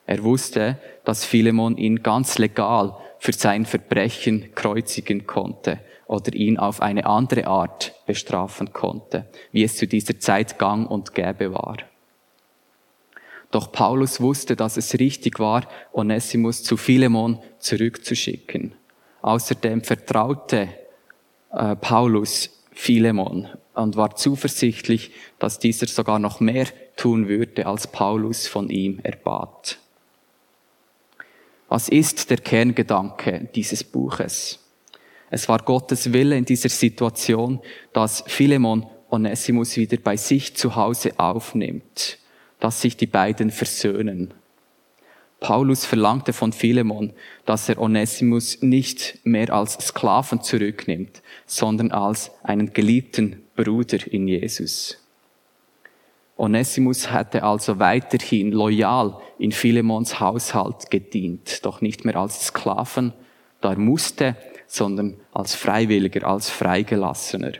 Er 0.06 0.22
wusste, 0.22 0.78
dass 1.04 1.24
Philemon 1.24 1.78
ihn 1.78 2.02
ganz 2.02 2.36
legal 2.38 2.94
für 3.18 3.32
sein 3.32 3.64
Verbrechen 3.64 4.54
kreuzigen 4.54 5.26
konnte 5.26 5.80
oder 6.06 6.34
ihn 6.34 6.58
auf 6.58 6.82
eine 6.82 7.06
andere 7.06 7.46
Art 7.46 7.94
bestrafen 8.06 8.74
konnte, 8.74 9.26
wie 9.52 9.64
es 9.64 9.76
zu 9.76 9.86
dieser 9.86 10.20
Zeit 10.20 10.58
gang 10.58 10.90
und 10.90 11.14
gäbe 11.14 11.54
war. 11.54 11.78
Doch 13.54 13.70
Paulus 13.70 14.20
wusste, 14.20 14.56
dass 14.56 14.76
es 14.76 14.98
richtig 14.98 15.38
war, 15.38 15.68
Onesimus 15.92 16.64
zu 16.64 16.76
Philemon 16.76 17.38
zurückzuschicken. 17.60 18.74
Außerdem 19.22 19.84
vertraute 19.84 20.70
äh, 21.52 21.76
Paulus 21.76 22.50
Philemon 22.72 23.48
und 23.74 23.94
war 23.94 24.16
zuversichtlich, 24.16 25.12
dass 25.38 25.60
dieser 25.60 25.86
sogar 25.86 26.18
noch 26.18 26.40
mehr 26.40 26.66
tun 26.96 27.28
würde, 27.28 27.66
als 27.66 27.86
Paulus 27.86 28.48
von 28.48 28.70
ihm 28.70 28.98
erbat. 29.04 29.78
Was 31.68 31.88
ist 31.88 32.30
der 32.30 32.38
Kerngedanke 32.38 33.48
dieses 33.54 33.84
Buches? 33.84 34.58
Es 35.30 35.48
war 35.48 35.60
Gottes 35.60 36.12
Wille 36.12 36.36
in 36.36 36.44
dieser 36.44 36.70
Situation, 36.70 37.60
dass 37.92 38.24
Philemon 38.26 38.84
Onesimus 39.10 39.76
wieder 39.76 39.98
bei 39.98 40.16
sich 40.16 40.56
zu 40.56 40.74
Hause 40.74 41.12
aufnimmt, 41.20 42.18
dass 42.64 42.80
sich 42.80 42.96
die 42.96 43.06
beiden 43.06 43.50
versöhnen. 43.50 44.32
Paulus 45.38 45.84
verlangte 45.84 46.32
von 46.32 46.50
Philemon, 46.50 47.12
dass 47.44 47.68
er 47.68 47.78
Onesimus 47.78 48.62
nicht 48.62 49.18
mehr 49.22 49.52
als 49.52 49.74
Sklaven 49.74 50.40
zurücknimmt, 50.40 51.20
sondern 51.44 51.92
als 51.92 52.30
einen 52.42 52.72
geliebten 52.72 53.42
Bruder 53.54 53.98
in 54.10 54.28
Jesus. 54.28 54.96
Onesimus 56.38 57.12
hätte 57.12 57.42
also 57.42 57.78
weiterhin 57.80 58.50
loyal 58.50 59.18
in 59.38 59.52
Philemons 59.52 60.18
Haushalt 60.18 60.90
gedient, 60.90 61.66
doch 61.66 61.82
nicht 61.82 62.06
mehr 62.06 62.16
als 62.16 62.46
Sklaven, 62.46 63.12
da 63.60 63.72
er 63.72 63.78
musste, 63.78 64.36
sondern 64.66 65.18
als 65.34 65.54
Freiwilliger, 65.54 66.26
als 66.26 66.48
Freigelassener. 66.48 67.52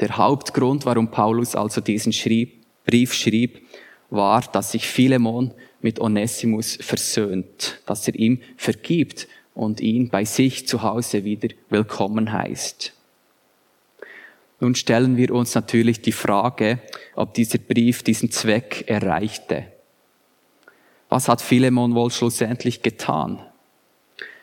Der 0.00 0.16
Hauptgrund, 0.16 0.84
warum 0.84 1.12
Paulus 1.12 1.54
also 1.54 1.80
diesen 1.80 2.12
schrieb, 2.12 2.61
Brief 2.84 3.14
schrieb, 3.14 3.62
war, 4.10 4.42
dass 4.42 4.72
sich 4.72 4.86
Philemon 4.86 5.52
mit 5.80 6.00
Onesimus 6.00 6.78
versöhnt, 6.80 7.80
dass 7.86 8.06
er 8.06 8.14
ihm 8.14 8.40
vergibt 8.56 9.26
und 9.54 9.80
ihn 9.80 10.08
bei 10.08 10.24
sich 10.24 10.66
zu 10.66 10.82
Hause 10.82 11.24
wieder 11.24 11.48
willkommen 11.70 12.32
heißt. 12.32 12.92
Nun 14.60 14.74
stellen 14.76 15.16
wir 15.16 15.32
uns 15.34 15.54
natürlich 15.54 16.02
die 16.02 16.12
Frage, 16.12 16.78
ob 17.16 17.34
dieser 17.34 17.58
Brief 17.58 18.02
diesen 18.02 18.30
Zweck 18.30 18.84
erreichte. 18.86 19.66
Was 21.08 21.28
hat 21.28 21.42
Philemon 21.42 21.94
wohl 21.94 22.10
schlussendlich 22.10 22.82
getan? 22.82 23.40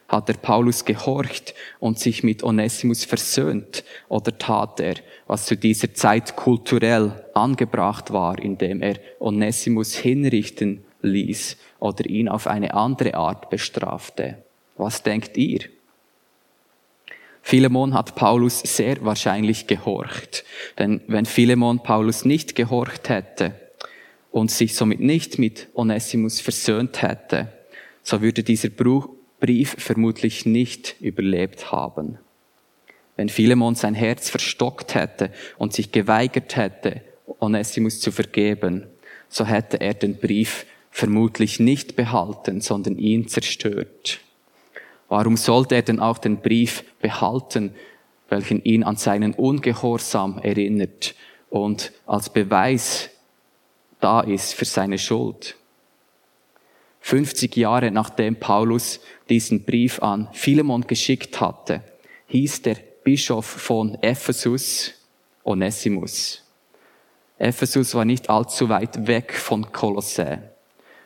Hat 0.10 0.28
er 0.28 0.36
Paulus 0.36 0.84
gehorcht 0.84 1.54
und 1.80 2.00
sich 2.00 2.24
mit 2.24 2.44
Onesimus 2.44 3.06
versöhnt 3.06 3.84
oder 4.10 4.38
tat 4.38 4.80
er, 4.82 4.96
was 5.28 5.46
zu 5.46 5.56
dieser 5.56 5.94
Zeit 5.94 6.36
kulturell 6.36 7.24
angebracht 7.34 8.12
war, 8.12 8.38
indem 8.40 8.82
er 8.82 8.96
Onesimus 9.20 9.96
hinrichten 9.96 10.84
ließ 11.02 11.56
oder 11.80 12.06
ihn 12.06 12.28
auf 12.28 12.48
eine 12.48 12.74
andere 12.74 13.14
Art 13.14 13.50
bestrafte? 13.50 14.44
Was 14.78 15.04
denkt 15.04 15.38
ihr? 15.38 15.62
Philemon 17.42 17.94
hat 17.94 18.16
Paulus 18.16 18.60
sehr 18.60 19.04
wahrscheinlich 19.04 19.68
gehorcht. 19.68 20.44
Denn 20.78 21.02
wenn 21.08 21.26
Philemon 21.26 21.82
Paulus 21.82 22.26
nicht 22.26 22.56
gehorcht 22.56 23.10
hätte 23.10 23.54
und 24.32 24.52
sich 24.52 24.76
somit 24.76 25.00
nicht 25.00 25.40
mit 25.40 25.68
Onesimus 25.74 26.42
versöhnt 26.42 27.02
hätte, 27.02 27.52
so 28.04 28.22
würde 28.22 28.44
dieser 28.44 28.70
Brief 29.40 29.76
vermutlich 29.78 30.46
nicht 30.46 30.96
überlebt 31.00 31.72
haben. 31.72 32.18
Wenn 33.16 33.30
Philemon 33.30 33.76
sein 33.76 33.96
Herz 33.96 34.30
verstockt 34.30 34.96
hätte 34.96 35.32
und 35.58 35.74
sich 35.74 35.92
geweigert 35.92 36.56
hätte, 36.56 37.02
Onesimus 37.40 38.00
zu 38.00 38.12
vergeben, 38.12 38.88
so 39.28 39.46
hätte 39.46 39.82
er 39.82 39.94
den 39.94 40.18
Brief 40.18 40.66
vermutlich 40.90 41.60
nicht 41.60 41.96
behalten, 41.96 42.62
sondern 42.62 42.98
ihn 42.98 43.28
zerstört. 43.28 44.20
Warum 45.08 45.38
sollte 45.38 45.76
er 45.76 45.82
denn 45.82 46.00
auch 46.00 46.18
den 46.18 46.38
Brief 46.38 46.84
behalten, 47.02 47.74
welchen 48.30 48.64
ihn 48.64 48.84
an 48.84 48.96
seinen 48.96 49.34
Ungehorsam 49.34 50.40
erinnert 50.40 51.16
und 51.50 51.92
als 52.06 52.30
Beweis 52.30 53.10
da 54.00 54.22
ist 54.22 54.54
für 54.54 54.66
seine 54.66 54.98
Schuld? 54.98 55.56
50 57.10 57.56
Jahre 57.56 57.90
nachdem 57.90 58.36
Paulus 58.36 59.00
diesen 59.30 59.64
Brief 59.64 60.00
an 60.04 60.28
Philemon 60.32 60.86
geschickt 60.86 61.42
hatte, 61.42 61.82
hieß 62.28 62.62
der 62.62 62.78
Bischof 63.04 63.48
von 63.48 63.98
Ephesus 64.04 64.94
Onesimus. 65.44 66.44
Ephesus 67.40 67.96
war 67.96 68.06
nicht 68.06 68.30
allzu 68.30 68.70
weit 68.70 69.08
weg 69.08 69.34
von 69.34 69.72
Kolossä. 69.72 70.38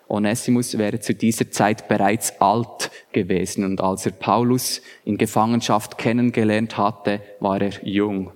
Onesimus 0.09 0.77
wäre 0.77 0.99
zu 0.99 1.13
dieser 1.13 1.49
Zeit 1.51 1.87
bereits 1.87 2.33
alt 2.41 2.91
gewesen 3.13 3.63
und 3.63 3.79
als 3.79 4.05
er 4.05 4.11
Paulus 4.11 4.81
in 5.05 5.17
Gefangenschaft 5.17 5.97
kennengelernt 5.97 6.75
hatte, 6.75 7.21
war 7.39 7.61
er 7.61 7.81
jung. 7.81 8.33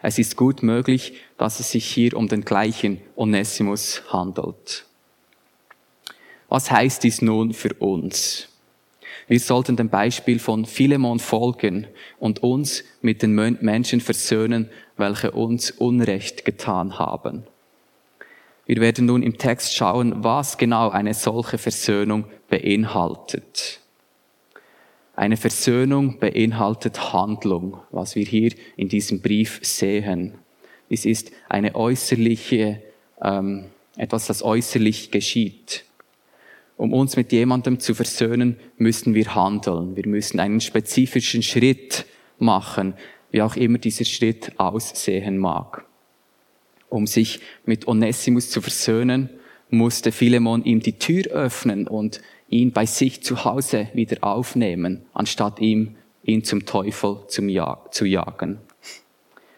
Es 0.00 0.16
ist 0.16 0.36
gut 0.36 0.62
möglich, 0.62 1.14
dass 1.38 1.58
es 1.58 1.72
sich 1.72 1.86
hier 1.86 2.16
um 2.16 2.28
den 2.28 2.44
gleichen 2.44 3.00
Onesimus 3.16 4.04
handelt. 4.12 4.86
Was 6.48 6.70
heißt 6.70 7.02
dies 7.02 7.22
nun 7.22 7.52
für 7.52 7.74
uns? 7.74 8.48
Wir 9.28 9.40
sollten 9.40 9.76
dem 9.76 9.88
Beispiel 9.88 10.38
von 10.38 10.64
Philemon 10.64 11.18
folgen 11.18 11.88
und 12.20 12.42
uns 12.42 12.84
mit 13.02 13.22
den 13.22 13.34
Menschen 13.34 14.00
versöhnen, 14.00 14.70
welche 14.96 15.32
uns 15.32 15.72
Unrecht 15.72 16.44
getan 16.44 16.98
haben. 16.98 17.44
Wir 18.66 18.80
werden 18.80 19.06
nun 19.06 19.22
im 19.22 19.38
Text 19.38 19.74
schauen, 19.74 20.24
was 20.24 20.58
genau 20.58 20.90
eine 20.90 21.14
solche 21.14 21.58
Versöhnung 21.58 22.26
beinhaltet. 22.48 23.80
Eine 25.16 25.36
Versöhnung 25.36 26.18
beinhaltet 26.18 27.12
Handlung, 27.12 27.78
was 27.90 28.16
wir 28.16 28.24
hier 28.24 28.52
in 28.76 28.88
diesem 28.88 29.22
Brief 29.22 29.60
sehen. 29.62 30.34
Es 30.90 31.04
ist 31.04 31.32
eine 31.48 31.74
äußerliche, 31.74 32.82
ähm, 33.22 33.66
etwas, 33.96 34.26
das 34.26 34.42
äußerlich 34.42 35.10
geschieht. 35.10 35.85
Um 36.76 36.92
uns 36.92 37.16
mit 37.16 37.32
jemandem 37.32 37.80
zu 37.80 37.94
versöhnen, 37.94 38.56
müssen 38.76 39.14
wir 39.14 39.34
handeln. 39.34 39.96
Wir 39.96 40.06
müssen 40.06 40.40
einen 40.40 40.60
spezifischen 40.60 41.42
Schritt 41.42 42.04
machen, 42.38 42.94
wie 43.30 43.42
auch 43.42 43.56
immer 43.56 43.78
dieser 43.78 44.04
Schritt 44.04 44.52
aussehen 44.58 45.38
mag. 45.38 45.84
Um 46.88 47.06
sich 47.06 47.40
mit 47.64 47.88
Onesimus 47.88 48.50
zu 48.50 48.60
versöhnen, 48.60 49.30
musste 49.70 50.12
Philemon 50.12 50.64
ihm 50.64 50.80
die 50.80 50.98
Tür 50.98 51.24
öffnen 51.26 51.88
und 51.88 52.20
ihn 52.48 52.72
bei 52.72 52.86
sich 52.86 53.22
zu 53.22 53.44
Hause 53.44 53.88
wieder 53.94 54.18
aufnehmen, 54.22 55.02
anstatt 55.12 55.60
ihm 55.60 55.96
ihn 56.22 56.44
zum 56.44 56.66
Teufel 56.66 57.20
zum 57.28 57.48
ja 57.48 57.82
zu 57.90 58.04
jagen. 58.04 58.58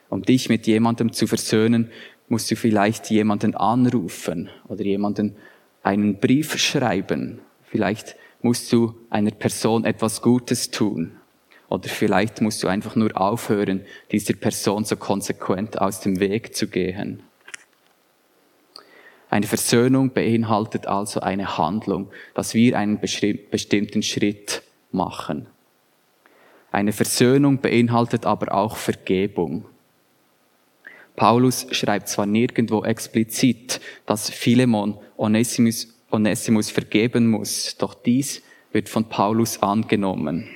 Um 0.09 0.23
dich 0.23 0.49
mit 0.49 0.67
jemandem 0.67 1.13
zu 1.13 1.27
versöhnen, 1.27 1.91
musst 2.29 2.51
du 2.51 2.57
vielleicht 2.57 3.11
jemanden 3.11 3.55
anrufen 3.55 4.49
oder 4.69 4.83
jemanden 4.85 5.37
einen 5.83 6.19
Brief 6.19 6.59
schreiben. 6.59 7.41
Vielleicht 7.65 8.17
musst 8.43 8.73
du 8.73 8.95
einer 9.11 9.31
Person 9.31 9.85
etwas 9.85 10.23
Gutes 10.23 10.71
tun. 10.71 11.13
Oder 11.69 11.89
vielleicht 11.89 12.41
musst 12.41 12.63
du 12.63 12.69
einfach 12.69 12.97
nur 12.97 13.21
aufhören, 13.21 13.83
dieser 14.11 14.35
Person 14.35 14.85
so 14.85 14.97
konsequent 14.97 15.81
aus 15.81 16.01
dem 16.01 16.19
Weg 16.19 16.57
zu 16.57 16.69
gehen. 16.69 17.23
Eine 19.31 19.47
Versöhnung 19.47 20.11
beinhaltet 20.11 20.87
also 20.87 21.21
eine 21.21 21.59
Handlung, 21.59 22.11
dass 22.33 22.55
wir 22.55 22.79
einen 22.79 22.99
bestimmten 22.99 24.03
Schritt 24.03 24.63
machen. 24.91 25.47
Eine 26.71 26.93
Versöhnung 26.93 27.61
beinhaltet 27.61 28.25
aber 28.25 28.55
auch 28.55 28.77
Vergebung. 28.77 29.67
Paulus 31.17 31.67
schreibt 31.73 32.09
zwar 32.09 32.27
nirgendwo 32.27 32.85
explizit, 32.85 33.81
dass 34.07 34.31
Philemon 34.31 34.99
Onesimus, 35.19 35.89
Onesimus 36.11 36.71
vergeben 36.71 37.27
muss, 37.27 37.77
doch 37.77 37.95
dies 37.95 38.43
wird 38.73 38.89
von 38.89 39.09
Paulus 39.09 39.63
angenommen. 39.63 40.49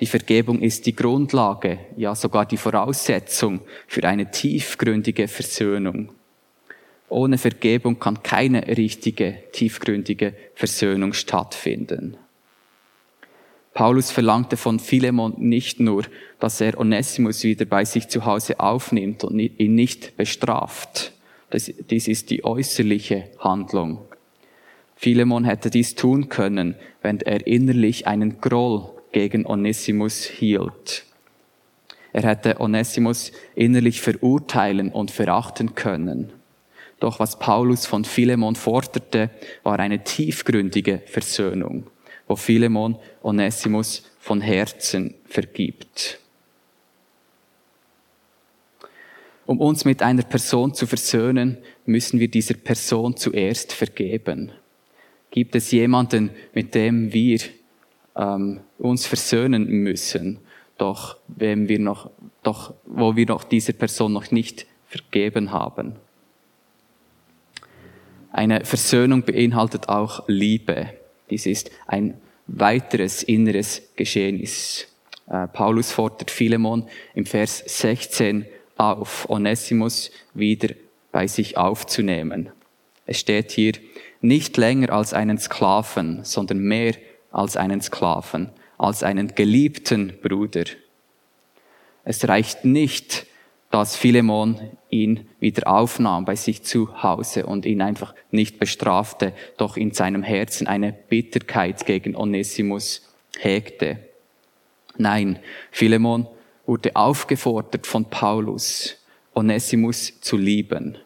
Die 0.00 0.06
Vergebung 0.06 0.60
ist 0.60 0.86
die 0.86 0.96
Grundlage, 0.96 1.78
ja 1.96 2.14
sogar 2.14 2.46
die 2.46 2.56
Voraussetzung 2.56 3.60
für 3.86 4.04
eine 4.04 4.30
tiefgründige 4.30 5.28
Versöhnung. 5.28 6.10
Ohne 7.08 7.38
Vergebung 7.38 7.98
kann 7.98 8.22
keine 8.22 8.66
richtige, 8.76 9.38
tiefgründige 9.52 10.34
Versöhnung 10.54 11.12
stattfinden. 11.12 12.16
Paulus 13.72 14.10
verlangte 14.12 14.56
von 14.56 14.78
Philemon 14.78 15.34
nicht 15.38 15.80
nur, 15.80 16.04
dass 16.38 16.60
er 16.60 16.78
Onesimus 16.78 17.42
wieder 17.42 17.64
bei 17.64 17.84
sich 17.84 18.08
zu 18.08 18.24
Hause 18.24 18.60
aufnimmt 18.60 19.24
und 19.24 19.38
ihn 19.38 19.74
nicht 19.74 20.16
bestraft. 20.16 21.13
Das, 21.54 21.70
dies 21.90 22.08
ist 22.08 22.30
die 22.30 22.44
äußerliche 22.44 23.30
Handlung. 23.38 24.00
Philemon 24.96 25.44
hätte 25.44 25.70
dies 25.70 25.94
tun 25.94 26.28
können, 26.28 26.74
wenn 27.00 27.20
er 27.20 27.46
innerlich 27.46 28.08
einen 28.08 28.40
Groll 28.40 28.90
gegen 29.12 29.46
Onesimus 29.46 30.24
hielt. 30.24 31.04
Er 32.12 32.22
hätte 32.22 32.60
Onesimus 32.60 33.30
innerlich 33.54 34.00
verurteilen 34.00 34.90
und 34.90 35.12
verachten 35.12 35.76
können. 35.76 36.32
Doch 36.98 37.20
was 37.20 37.38
Paulus 37.38 37.86
von 37.86 38.04
Philemon 38.04 38.56
forderte, 38.56 39.30
war 39.62 39.78
eine 39.78 40.02
tiefgründige 40.02 41.02
Versöhnung 41.06 41.86
wo 42.26 42.36
Philemon 42.36 42.96
Onesimus 43.22 44.04
von 44.18 44.40
Herzen 44.40 45.14
vergibt. 45.26 46.18
Um 49.46 49.60
uns 49.60 49.84
mit 49.84 50.02
einer 50.02 50.22
Person 50.22 50.72
zu 50.74 50.86
versöhnen, 50.86 51.58
müssen 51.84 52.18
wir 52.18 52.28
dieser 52.28 52.54
Person 52.54 53.16
zuerst 53.16 53.72
vergeben. 53.72 54.52
Gibt 55.30 55.54
es 55.54 55.70
jemanden, 55.70 56.30
mit 56.54 56.74
dem 56.74 57.12
wir 57.12 57.40
ähm, 58.16 58.60
uns 58.78 59.06
versöhnen 59.06 59.66
müssen, 59.66 60.38
doch, 60.78 61.16
wem 61.28 61.68
wir 61.68 61.78
noch, 61.78 62.10
doch 62.42 62.74
wo 62.84 63.16
wir 63.16 63.26
noch 63.26 63.44
dieser 63.44 63.72
Person 63.74 64.12
noch 64.12 64.30
nicht 64.30 64.66
vergeben 64.88 65.52
haben? 65.52 65.96
Eine 68.32 68.64
Versöhnung 68.64 69.22
beinhaltet 69.22 69.88
auch 69.88 70.24
Liebe. 70.26 70.90
Dies 71.30 71.46
ist 71.46 71.70
ein 71.86 72.14
weiteres 72.46 73.22
inneres 73.22 73.82
Geschehnis. 73.94 74.88
Äh, 75.28 75.46
Paulus 75.48 75.92
fordert 75.92 76.30
Philemon 76.30 76.88
im 77.14 77.26
Vers 77.26 77.62
16 77.66 78.46
auf, 78.76 79.28
Onesimus 79.28 80.10
wieder 80.34 80.74
bei 81.12 81.26
sich 81.26 81.56
aufzunehmen. 81.56 82.50
Es 83.06 83.20
steht 83.20 83.52
hier, 83.52 83.72
nicht 84.20 84.56
länger 84.56 84.90
als 84.90 85.12
einen 85.12 85.38
Sklaven, 85.38 86.24
sondern 86.24 86.58
mehr 86.58 86.94
als 87.30 87.56
einen 87.56 87.82
Sklaven, 87.82 88.50
als 88.78 89.02
einen 89.02 89.34
geliebten 89.34 90.14
Bruder. 90.22 90.64
Es 92.04 92.26
reicht 92.26 92.64
nicht, 92.64 93.26
dass 93.70 93.96
Philemon 93.96 94.60
ihn 94.88 95.28
wieder 95.40 95.66
aufnahm 95.66 96.24
bei 96.24 96.36
sich 96.36 96.62
zu 96.62 97.02
Hause 97.02 97.44
und 97.44 97.66
ihn 97.66 97.82
einfach 97.82 98.14
nicht 98.30 98.60
bestrafte, 98.60 99.32
doch 99.56 99.76
in 99.76 99.92
seinem 99.92 100.22
Herzen 100.22 100.68
eine 100.68 100.92
Bitterkeit 100.92 101.84
gegen 101.84 102.14
Onesimus 102.14 103.12
hegte. 103.38 103.98
Nein, 104.96 105.40
Philemon 105.72 106.28
wurde 106.66 106.96
aufgefordert 106.96 107.86
von 107.86 108.06
Paulus, 108.06 108.96
Onesimus 109.34 110.20
zu 110.20 110.36
lieben. 110.36 110.98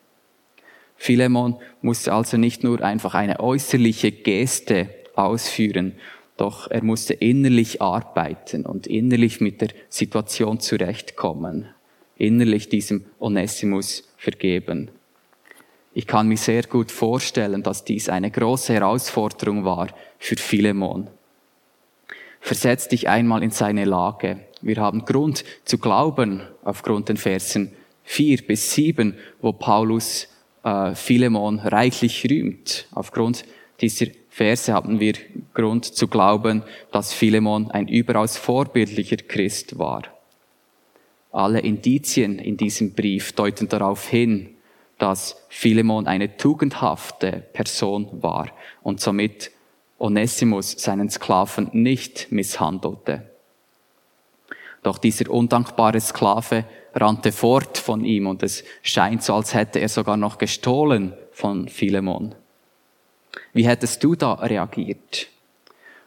Philemon 0.97 1.57
musste 1.81 2.12
also 2.12 2.37
nicht 2.37 2.64
nur 2.64 2.83
einfach 2.83 3.14
eine 3.14 3.40
äußerliche 3.40 4.12
Geste 4.12 4.90
ausführen, 5.14 5.94
doch 6.37 6.71
er 6.71 6.85
musste 6.85 7.14
innerlich 7.14 7.83
arbeiten 7.83 8.64
und 8.66 8.87
innerlich 8.87 9.40
mit 9.40 9.61
der 9.61 9.71
Situation 9.88 10.61
zurechtkommen, 10.61 11.66
innerlich 12.16 12.68
diesem 12.68 13.07
Onesimus 13.18 14.09
vergeben. 14.16 14.90
Ich 15.94 16.07
kann 16.07 16.29
mir 16.29 16.37
sehr 16.37 16.62
gut 16.62 16.92
vorstellen, 16.92 17.62
dass 17.62 17.85
dies 17.85 18.09
eine 18.09 18.31
große 18.31 18.73
Herausforderung 18.73 19.64
war 19.64 19.88
für 20.18 20.37
Philemon. 20.37 21.09
Versetz 22.40 22.88
dich 22.88 23.09
einmal 23.09 23.42
in 23.42 23.51
seine 23.51 23.85
Lage. 23.85 24.40
Wir 24.61 24.77
haben 24.77 25.05
Grund 25.05 25.44
zu 25.64 25.79
glauben, 25.79 26.42
aufgrund 26.62 27.09
den 27.09 27.16
Versen 27.16 27.72
4 28.05 28.46
bis 28.46 28.72
7, 28.74 29.14
wo 29.40 29.53
Paulus 29.53 30.29
äh, 30.64 30.94
Philemon 30.94 31.59
reichlich 31.59 32.24
rühmt. 32.29 32.87
Aufgrund 32.92 33.44
dieser 33.81 34.07
Verse 34.31 34.72
haben 34.72 35.01
wir 35.01 35.14
Grund 35.55 35.85
zu 35.85 36.09
glauben, 36.09 36.62
dass 36.92 37.12
Philemon 37.12 37.70
ein 37.70 37.88
überaus 37.88 38.37
vorbildlicher 38.37 39.16
Christ 39.16 39.79
war. 39.79 40.03
Alle 41.33 41.61
Indizien 41.61 42.38
in 42.38 42.57
diesem 42.57 42.94
Brief 42.94 43.33
deuten 43.33 43.68
darauf 43.68 44.09
hin, 44.09 44.57
dass 44.98 45.44
Philemon 45.48 46.07
eine 46.07 46.37
tugendhafte 46.37 47.44
Person 47.53 48.09
war 48.22 48.48
und 48.83 49.01
somit 49.01 49.51
Onesimus 49.99 50.73
seinen 50.73 51.11
Sklaven 51.11 51.71
nicht 51.73 52.31
misshandelte. 52.31 53.29
Doch 54.83 54.99
dieser 54.99 55.31
undankbare 55.31 56.01
Sklave 56.01 56.65
rannte 56.95 57.33
fort 57.33 57.79
von 57.79 58.05
ihm 58.05 58.27
und 58.27 58.43
es 58.43 58.65
scheint 58.83 59.23
so, 59.23 59.35
als 59.35 59.55
hätte 59.55 59.81
er 59.81 59.89
sogar 59.89 60.17
noch 60.17 60.39
gestohlen 60.39 61.15
von 61.33 61.69
Philemon. 61.69 62.35
Wie 63.53 63.67
hättest 63.67 64.03
du 64.05 64.15
da 64.15 64.35
reagiert? 64.35 65.29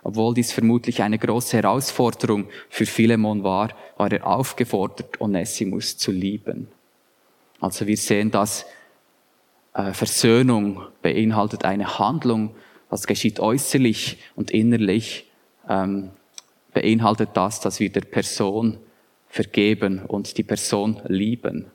Obwohl 0.04 0.34
dies 0.34 0.51
vermutlich 0.51 1.04
eine 1.04 1.19
große 1.19 1.58
Herausforderung 1.58 2.47
für 2.69 2.86
Philemon 2.86 3.43
war, 3.43 3.69
war 3.97 4.12
er 4.12 4.25
aufgefordert, 4.25 5.21
Onesimus 5.21 5.97
zu 5.97 6.12
lieben. 6.12 6.67
Also 7.60 7.86
wir 7.86 7.97
sehen, 7.97 8.32
dass 8.32 8.65
äh, 9.73 9.93
Versöhnung 9.93 10.82
beinhaltet 11.04 11.65
eine 11.65 11.99
Handlung, 11.99 12.56
was 12.91 13.08
geschieht 13.08 13.39
äußerlich 13.39 14.17
und 14.36 14.51
innerlich, 14.51 15.32
ähm, 15.67 16.12
beinhaltet 16.73 17.30
das, 17.34 17.62
dass 17.62 17.80
wir 17.80 17.89
der 17.89 18.01
Person 18.01 18.77
vergeben 19.30 20.01
und 20.06 20.38
die 20.38 20.43
Person 20.43 21.01
lieben. 21.08 21.71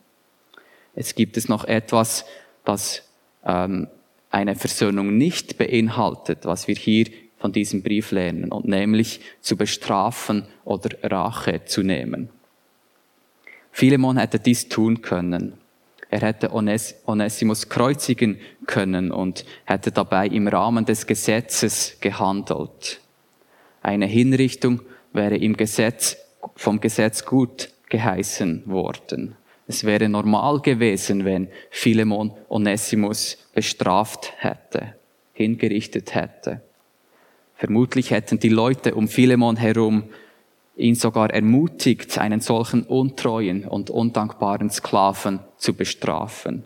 Es 0.94 1.14
gibt 1.14 1.38
es 1.38 1.48
noch 1.48 1.64
etwas, 1.64 2.26
das 2.64 3.02
ähm, 3.44 3.88
eine 4.30 4.56
Versöhnung 4.56 5.16
nicht 5.16 5.56
beinhaltet, 5.56 6.44
was 6.44 6.68
wir 6.68 6.74
hier 6.74 7.06
von 7.38 7.50
diesem 7.50 7.82
Brief 7.82 8.10
lernen, 8.10 8.52
und 8.52 8.66
nämlich 8.66 9.20
zu 9.40 9.56
bestrafen 9.56 10.46
oder 10.64 10.90
Rache 11.02 11.64
zu 11.64 11.82
nehmen. 11.82 12.28
Philemon 13.72 14.18
hätte 14.18 14.38
dies 14.38 14.68
tun 14.68 15.00
können. 15.00 15.54
Er 16.08 16.20
hätte 16.20 16.52
Ones 16.52 16.94
Onesimus 17.06 17.68
kreuzigen 17.68 18.38
können 18.66 19.10
und 19.10 19.44
hätte 19.64 19.90
dabei 19.90 20.28
im 20.28 20.48
Rahmen 20.48 20.84
des 20.84 21.06
Gesetzes 21.06 21.96
gehandelt. 22.00 23.00
Eine 23.82 24.06
Hinrichtung 24.06 24.82
wäre 25.12 25.36
im 25.36 25.56
Gesetz 25.56 26.16
vom 26.54 26.80
Gesetz 26.80 27.24
gut 27.24 27.70
geheißen 27.88 28.64
worden. 28.66 29.36
Es 29.66 29.84
wäre 29.84 30.08
normal 30.08 30.60
gewesen, 30.60 31.24
wenn 31.24 31.48
Philemon 31.70 32.32
Onesimus 32.48 33.36
bestraft 33.52 34.32
hätte, 34.38 34.94
hingerichtet 35.32 36.14
hätte. 36.14 36.62
Vermutlich 37.56 38.10
hätten 38.10 38.38
die 38.38 38.48
Leute 38.48 38.94
um 38.94 39.08
Philemon 39.08 39.56
herum 39.56 40.04
ihn 40.76 40.94
sogar 40.94 41.30
ermutigt, 41.30 42.18
einen 42.18 42.40
solchen 42.40 42.82
untreuen 42.84 43.66
und 43.66 43.90
undankbaren 43.90 44.70
Sklaven 44.70 45.40
zu 45.56 45.74
bestrafen. 45.74 46.64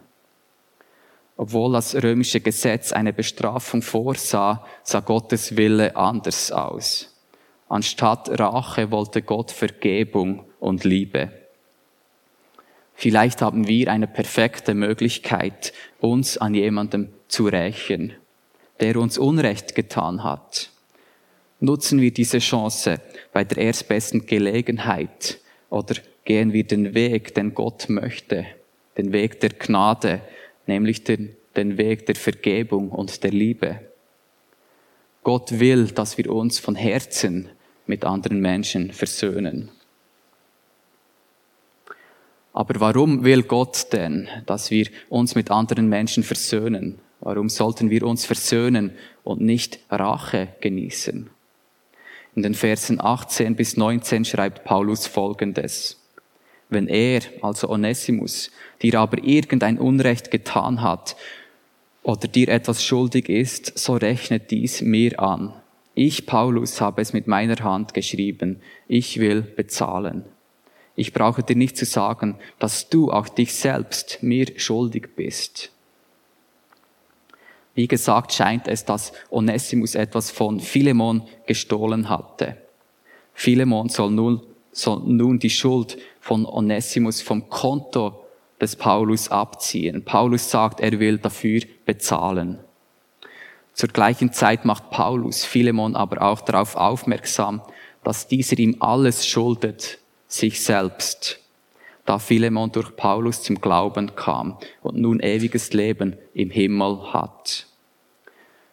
Obwohl 1.36 1.72
das 1.72 1.94
römische 1.94 2.40
Gesetz 2.40 2.92
eine 2.92 3.12
Bestrafung 3.12 3.80
vorsah, 3.80 4.64
sah 4.82 5.00
Gottes 5.00 5.56
Wille 5.56 5.96
anders 5.96 6.52
aus. 6.52 7.16
Anstatt 7.68 8.38
Rache 8.38 8.90
wollte 8.90 9.22
Gott 9.22 9.50
Vergebung 9.52 10.44
und 10.58 10.84
Liebe. 10.84 11.30
Vielleicht 12.94 13.40
haben 13.40 13.66
wir 13.66 13.90
eine 13.90 14.06
perfekte 14.06 14.74
Möglichkeit, 14.74 15.72
uns 16.00 16.36
an 16.36 16.52
jemandem 16.52 17.10
zu 17.28 17.46
rächen, 17.46 18.12
der 18.80 18.96
uns 18.96 19.16
Unrecht 19.16 19.74
getan 19.74 20.22
hat. 20.22 20.70
Nutzen 21.60 22.00
wir 22.00 22.10
diese 22.10 22.38
Chance 22.38 23.00
bei 23.32 23.44
der 23.44 23.58
erstbesten 23.58 24.24
Gelegenheit 24.24 25.38
oder 25.68 25.94
gehen 26.24 26.54
wir 26.54 26.64
den 26.64 26.94
Weg, 26.94 27.34
den 27.34 27.54
Gott 27.54 27.88
möchte, 27.88 28.46
den 28.96 29.12
Weg 29.12 29.40
der 29.40 29.50
Gnade, 29.50 30.22
nämlich 30.66 31.04
den, 31.04 31.36
den 31.56 31.76
Weg 31.76 32.06
der 32.06 32.14
Vergebung 32.14 32.90
und 32.90 33.22
der 33.22 33.30
Liebe. 33.30 33.80
Gott 35.22 35.60
will, 35.60 35.88
dass 35.88 36.16
wir 36.16 36.30
uns 36.32 36.58
von 36.58 36.74
Herzen 36.74 37.50
mit 37.86 38.04
anderen 38.04 38.40
Menschen 38.40 38.90
versöhnen. 38.90 39.70
Aber 42.54 42.80
warum 42.80 43.22
will 43.22 43.42
Gott 43.42 43.92
denn, 43.92 44.28
dass 44.46 44.70
wir 44.70 44.86
uns 45.08 45.34
mit 45.34 45.50
anderen 45.50 45.88
Menschen 45.88 46.22
versöhnen? 46.22 46.98
Warum 47.20 47.50
sollten 47.50 47.90
wir 47.90 48.04
uns 48.04 48.24
versöhnen 48.24 48.92
und 49.24 49.42
nicht 49.42 49.78
Rache 49.90 50.48
genießen? 50.60 51.28
In 52.40 52.44
den 52.44 52.54
Versen 52.54 53.02
18 53.02 53.54
bis 53.54 53.76
19 53.76 54.24
schreibt 54.24 54.64
Paulus 54.64 55.06
Folgendes. 55.06 56.00
Wenn 56.70 56.88
er, 56.88 57.20
also 57.42 57.68
Onesimus, 57.68 58.50
dir 58.80 58.98
aber 58.98 59.22
irgendein 59.22 59.76
Unrecht 59.76 60.30
getan 60.30 60.80
hat 60.80 61.16
oder 62.02 62.28
dir 62.28 62.48
etwas 62.48 62.82
schuldig 62.82 63.28
ist, 63.28 63.78
so 63.78 63.92
rechnet 63.92 64.50
dies 64.50 64.80
mir 64.80 65.20
an. 65.20 65.52
Ich, 65.94 66.24
Paulus, 66.24 66.80
habe 66.80 67.02
es 67.02 67.12
mit 67.12 67.26
meiner 67.26 67.62
Hand 67.62 67.92
geschrieben. 67.92 68.62
Ich 68.88 69.20
will 69.20 69.42
bezahlen. 69.42 70.24
Ich 70.96 71.12
brauche 71.12 71.42
dir 71.42 71.56
nicht 71.56 71.76
zu 71.76 71.84
sagen, 71.84 72.38
dass 72.58 72.88
du 72.88 73.12
auch 73.12 73.28
dich 73.28 73.52
selbst 73.52 74.22
mir 74.22 74.46
schuldig 74.56 75.10
bist. 75.14 75.72
Wie 77.80 77.88
gesagt, 77.88 78.34
scheint 78.34 78.68
es, 78.68 78.84
dass 78.84 79.10
Onesimus 79.30 79.94
etwas 79.94 80.30
von 80.30 80.60
Philemon 80.60 81.22
gestohlen 81.46 82.10
hatte. 82.10 82.58
Philemon 83.32 83.88
soll 83.88 84.10
nun, 84.10 84.42
soll 84.70 85.00
nun 85.06 85.38
die 85.38 85.48
Schuld 85.48 85.96
von 86.20 86.44
Onesimus 86.44 87.22
vom 87.22 87.48
Konto 87.48 88.22
des 88.60 88.76
Paulus 88.76 89.30
abziehen. 89.30 90.04
Paulus 90.04 90.50
sagt, 90.50 90.80
er 90.80 91.00
will 91.00 91.16
dafür 91.16 91.62
bezahlen. 91.86 92.58
Zur 93.72 93.88
gleichen 93.88 94.30
Zeit 94.34 94.66
macht 94.66 94.90
Paulus 94.90 95.46
Philemon 95.46 95.96
aber 95.96 96.20
auch 96.20 96.42
darauf 96.42 96.76
aufmerksam, 96.76 97.62
dass 98.04 98.28
dieser 98.28 98.58
ihm 98.58 98.76
alles 98.80 99.26
schuldet, 99.26 100.00
sich 100.26 100.62
selbst, 100.62 101.40
da 102.04 102.18
Philemon 102.18 102.72
durch 102.72 102.94
Paulus 102.94 103.42
zum 103.42 103.58
Glauben 103.58 104.14
kam 104.16 104.58
und 104.82 104.98
nun 104.98 105.20
ewiges 105.20 105.72
Leben 105.72 106.18
im 106.34 106.50
Himmel 106.50 107.14
hat. 107.14 107.69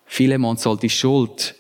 Philemon 0.08 0.58
soll 0.58 0.78
die 0.78 0.90
Schuld 0.90 1.56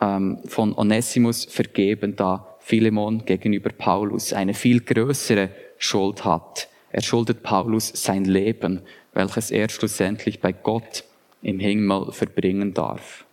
ähm, 0.00 0.38
von 0.46 0.76
Onesimus 0.76 1.44
vergeben, 1.44 2.16
da 2.16 2.46
Philemon 2.60 3.24
gegenüber 3.26 3.70
Paulus 3.70 4.32
eine 4.32 4.54
viel 4.54 4.80
größere 4.80 5.50
Schuld 5.76 6.24
hat. 6.24 6.68
Er 6.90 7.02
schuldet 7.02 7.42
Paulus 7.42 7.88
sein 7.94 8.24
Leben, 8.24 8.80
welches 9.12 9.50
er 9.50 9.68
schlussendlich 9.68 10.40
bei 10.40 10.52
Gott 10.52 11.04
im 11.42 11.58
Himmel 11.58 12.12
verbringen 12.12 12.72
darf. 12.72 13.24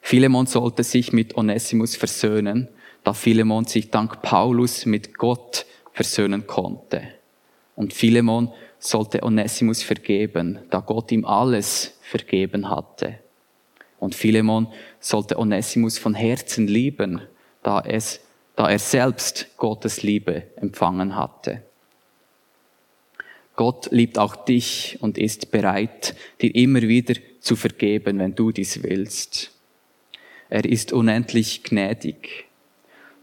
Philemon 0.00 0.46
sollte 0.46 0.84
sich 0.84 1.12
mit 1.12 1.36
Onesimus 1.36 1.96
versöhnen, 1.96 2.68
da 3.02 3.14
Philemon 3.14 3.64
sich 3.64 3.90
dank 3.90 4.22
Paulus 4.22 4.86
mit 4.86 5.16
Gott 5.16 5.66
versöhnen 5.92 6.46
konnte. 6.46 7.02
Und 7.74 7.92
Philemon 7.92 8.52
sollte 8.82 9.22
Onesimus 9.22 9.82
vergeben, 9.82 10.58
da 10.70 10.80
Gott 10.80 11.12
ihm 11.12 11.24
alles 11.24 11.96
vergeben 12.02 12.68
hatte. 12.68 13.18
Und 14.00 14.16
Philemon 14.16 14.66
sollte 14.98 15.38
Onesimus 15.38 15.98
von 15.98 16.14
Herzen 16.14 16.66
lieben, 16.66 17.22
da, 17.62 17.80
es, 17.80 18.20
da 18.56 18.68
er 18.68 18.80
selbst 18.80 19.56
Gottes 19.56 20.02
Liebe 20.02 20.42
empfangen 20.56 21.14
hatte. 21.14 21.62
Gott 23.54 23.88
liebt 23.92 24.18
auch 24.18 24.34
dich 24.34 24.98
und 25.00 25.16
ist 25.16 25.52
bereit, 25.52 26.16
dir 26.40 26.52
immer 26.52 26.82
wieder 26.82 27.14
zu 27.38 27.54
vergeben, 27.54 28.18
wenn 28.18 28.34
du 28.34 28.50
dies 28.50 28.82
willst. 28.82 29.52
Er 30.48 30.64
ist 30.64 30.92
unendlich 30.92 31.62
gnädig. 31.62 32.46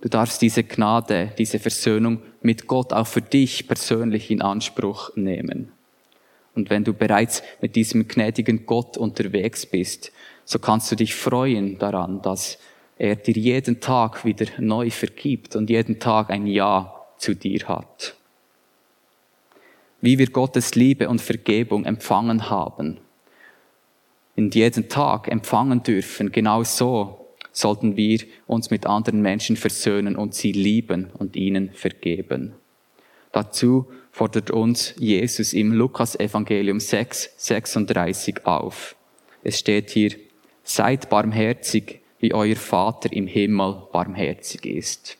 Du 0.01 0.09
darfst 0.09 0.41
diese 0.41 0.63
Gnade, 0.63 1.31
diese 1.37 1.59
Versöhnung 1.59 2.21
mit 2.41 2.67
Gott 2.67 2.93
auch 2.93 3.07
für 3.07 3.21
dich 3.21 3.67
persönlich 3.67 4.31
in 4.31 4.41
Anspruch 4.41 5.15
nehmen. 5.15 5.71
Und 6.55 6.69
wenn 6.69 6.83
du 6.83 6.93
bereits 6.93 7.43
mit 7.61 7.75
diesem 7.75 8.07
gnädigen 8.07 8.65
Gott 8.65 8.97
unterwegs 8.97 9.65
bist, 9.65 10.11
so 10.45 10.59
kannst 10.59 10.91
du 10.91 10.95
dich 10.95 11.13
freuen 11.15 11.77
daran, 11.77 12.21
dass 12.21 12.57
er 12.97 13.15
dir 13.15 13.35
jeden 13.35 13.79
Tag 13.79 14.25
wieder 14.25 14.47
neu 14.57 14.89
vergibt 14.89 15.55
und 15.55 15.69
jeden 15.69 15.99
Tag 15.99 16.29
ein 16.29 16.47
Ja 16.47 17.05
zu 17.17 17.35
dir 17.35 17.67
hat 17.67 18.15
wie 20.01 20.17
wir 20.17 20.29
Gottes 20.29 20.75
Liebe 20.75 21.09
und 21.09 21.21
Vergebung 21.21 21.85
empfangen 21.85 22.49
haben, 22.49 22.99
in 24.35 24.49
jeden 24.51 24.87
Tag 24.87 25.27
empfangen 25.27 25.83
dürfen, 25.83 26.31
genau 26.31 26.63
so 26.63 27.27
sollten 27.51 27.97
wir 27.97 28.19
uns 28.47 28.69
mit 28.69 28.85
anderen 28.85 29.21
Menschen 29.21 29.55
versöhnen 29.55 30.15
und 30.15 30.33
sie 30.33 30.51
lieben 30.51 31.09
und 31.17 31.35
ihnen 31.35 31.71
vergeben. 31.73 32.53
Dazu 33.31 33.87
fordert 34.11 34.51
uns 34.51 34.95
Jesus 34.97 35.53
im 35.53 35.71
Lukas 35.73 36.19
Evangelium 36.19 36.79
6, 36.79 37.31
36 37.37 38.45
auf. 38.45 38.95
Es 39.43 39.59
steht 39.59 39.91
hier, 39.91 40.11
seid 40.63 41.09
barmherzig, 41.09 42.01
wie 42.19 42.33
euer 42.33 42.55
Vater 42.55 43.13
im 43.13 43.27
Himmel 43.27 43.83
barmherzig 43.91 44.65
ist. 44.65 45.17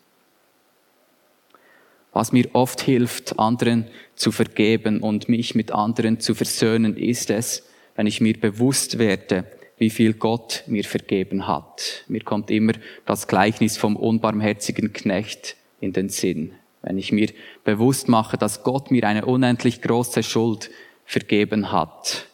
Was 2.12 2.32
mir 2.32 2.50
oft 2.54 2.82
hilft, 2.82 3.40
anderen 3.40 3.88
zu 4.16 4.32
vergeben 4.32 5.00
und 5.02 5.30
mich 5.30 5.56
mit 5.56 5.72
anderen 5.72 6.20
zu 6.20 6.34
versöhnen, 6.34 6.98
ist 6.98 7.30
es, 7.30 7.68
wenn 7.96 8.08
ich 8.08 8.20
mir 8.20 8.38
bewusst 8.38 8.98
werde, 8.98 9.46
wie 9.80 9.90
viel 9.90 10.14
Gott 10.14 10.64
mir 10.68 10.84
vergeben 10.84 11.48
hat. 11.48 12.04
Mir 12.08 12.22
kommt 12.22 12.52
immer 12.52 12.74
das 13.06 13.28
Gleichnis 13.28 13.78
vom 13.78 13.96
unbarmherzigen 13.96 14.94
Knecht 14.94 15.56
in 15.80 15.94
den 15.94 16.10
Sinn. 16.10 16.54
Wenn 16.82 16.98
ich 16.98 17.12
mir 17.12 17.30
bewusst 17.64 18.08
mache, 18.08 18.38
dass 18.38 18.64
Gott 18.64 18.92
mir 18.92 19.06
eine 19.06 19.26
unendlich 19.26 19.82
große 19.82 20.22
Schuld 20.22 20.70
vergeben 21.06 21.72
hat, 21.72 22.28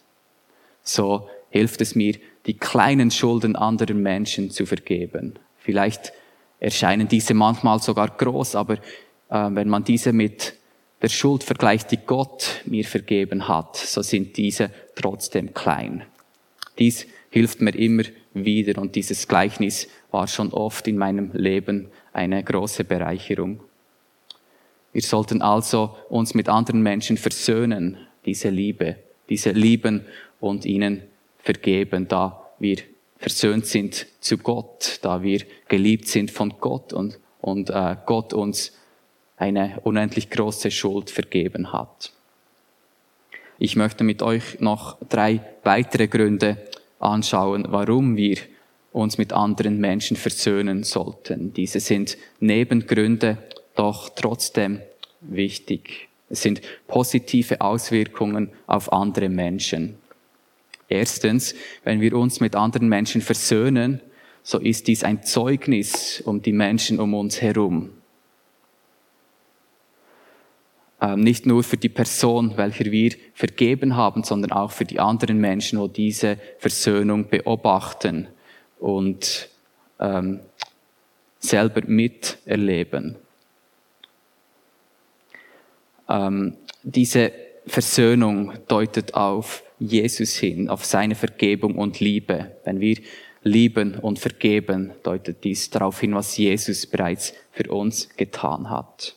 so 0.82 1.28
hilft 1.50 1.80
es 1.80 1.94
mir, 1.94 2.16
die 2.46 2.54
kleinen 2.54 3.10
Schulden 3.10 3.56
anderer 3.56 3.94
Menschen 3.94 4.50
zu 4.50 4.66
vergeben. 4.66 5.38
Vielleicht 5.58 6.12
erscheinen 6.60 7.08
diese 7.08 7.34
manchmal 7.34 7.80
sogar 7.80 8.08
groß, 8.08 8.54
aber 8.54 8.74
äh, 8.74 9.48
wenn 9.50 9.68
man 9.68 9.84
diese 9.84 10.12
mit 10.12 10.54
der 11.02 11.08
Schuld 11.08 11.44
vergleicht, 11.44 11.90
die 11.90 11.98
Gott 11.98 12.62
mir 12.64 12.84
vergeben 12.84 13.48
hat, 13.48 13.76
so 13.76 14.02
sind 14.02 14.36
diese 14.36 14.70
trotzdem 14.94 15.54
klein. 15.54 16.04
Dies 16.78 17.06
hilft 17.36 17.60
mir 17.60 17.74
immer 17.74 18.04
wieder 18.32 18.80
und 18.80 18.94
dieses 18.94 19.28
Gleichnis 19.28 19.88
war 20.10 20.26
schon 20.26 20.54
oft 20.54 20.88
in 20.88 20.96
meinem 20.96 21.32
Leben 21.34 21.88
eine 22.14 22.42
große 22.42 22.84
Bereicherung. 22.84 23.60
Wir 24.94 25.02
sollten 25.02 25.42
also 25.42 25.94
uns 26.08 26.32
mit 26.32 26.48
anderen 26.48 26.80
Menschen 26.80 27.18
versöhnen, 27.18 27.98
diese 28.24 28.48
Liebe, 28.48 28.96
diese 29.28 29.50
lieben 29.50 30.06
und 30.40 30.64
ihnen 30.64 31.02
vergeben, 31.38 32.08
da 32.08 32.42
wir 32.58 32.78
versöhnt 33.18 33.66
sind 33.66 34.06
zu 34.20 34.38
Gott, 34.38 35.00
da 35.02 35.22
wir 35.22 35.42
geliebt 35.68 36.08
sind 36.08 36.30
von 36.30 36.54
Gott 36.58 36.94
und, 36.94 37.18
und 37.42 37.68
äh, 37.68 37.96
Gott 38.06 38.32
uns 38.32 38.72
eine 39.36 39.78
unendlich 39.84 40.30
große 40.30 40.70
Schuld 40.70 41.10
vergeben 41.10 41.74
hat. 41.74 42.12
Ich 43.58 43.76
möchte 43.76 44.04
mit 44.04 44.22
euch 44.22 44.58
noch 44.60 44.96
drei 45.10 45.42
weitere 45.64 46.08
Gründe 46.08 46.56
anschauen, 46.98 47.66
warum 47.68 48.16
wir 48.16 48.38
uns 48.92 49.18
mit 49.18 49.32
anderen 49.32 49.78
Menschen 49.78 50.16
versöhnen 50.16 50.82
sollten. 50.82 51.52
Diese 51.52 51.80
sind 51.80 52.16
Nebengründe, 52.40 53.38
doch 53.74 54.08
trotzdem 54.08 54.80
wichtig. 55.20 56.08
Es 56.28 56.42
sind 56.42 56.62
positive 56.88 57.60
Auswirkungen 57.60 58.50
auf 58.66 58.92
andere 58.92 59.28
Menschen. 59.28 59.96
Erstens, 60.88 61.54
wenn 61.84 62.00
wir 62.00 62.14
uns 62.14 62.40
mit 62.40 62.54
anderen 62.54 62.88
Menschen 62.88 63.20
versöhnen, 63.20 64.00
so 64.42 64.58
ist 64.58 64.86
dies 64.86 65.02
ein 65.02 65.24
Zeugnis 65.24 66.22
um 66.24 66.40
die 66.40 66.52
Menschen 66.52 67.00
um 67.00 67.14
uns 67.14 67.42
herum. 67.42 67.82
Ähm, 67.82 67.90
nicht 71.16 71.44
nur 71.44 71.62
für 71.62 71.76
die 71.76 71.90
Person, 71.90 72.56
welcher 72.56 72.86
wir 72.86 73.12
vergeben 73.34 73.96
haben, 73.96 74.24
sondern 74.24 74.52
auch 74.52 74.70
für 74.70 74.86
die 74.86 74.98
anderen 74.98 75.38
Menschen, 75.38 75.78
wo 75.78 75.88
diese 75.88 76.38
Versöhnung 76.58 77.28
beobachten 77.28 78.28
und 78.78 79.50
ähm, 80.00 80.40
selber 81.38 81.82
miterleben. 81.86 83.16
Ähm, 86.08 86.56
diese 86.82 87.32
Versöhnung 87.66 88.52
deutet 88.68 89.14
auf 89.14 89.62
Jesus 89.78 90.34
hin, 90.36 90.68
auf 90.68 90.84
seine 90.84 91.14
Vergebung 91.14 91.76
und 91.76 92.00
Liebe. 92.00 92.52
Wenn 92.64 92.80
wir 92.80 92.96
lieben 93.42 93.96
und 93.96 94.18
vergeben, 94.18 94.92
deutet 95.02 95.44
dies 95.44 95.70
darauf 95.70 96.00
hin, 96.00 96.14
was 96.14 96.36
Jesus 96.36 96.86
bereits 96.86 97.34
für 97.52 97.70
uns 97.70 98.08
getan 98.16 98.70
hat. 98.70 99.14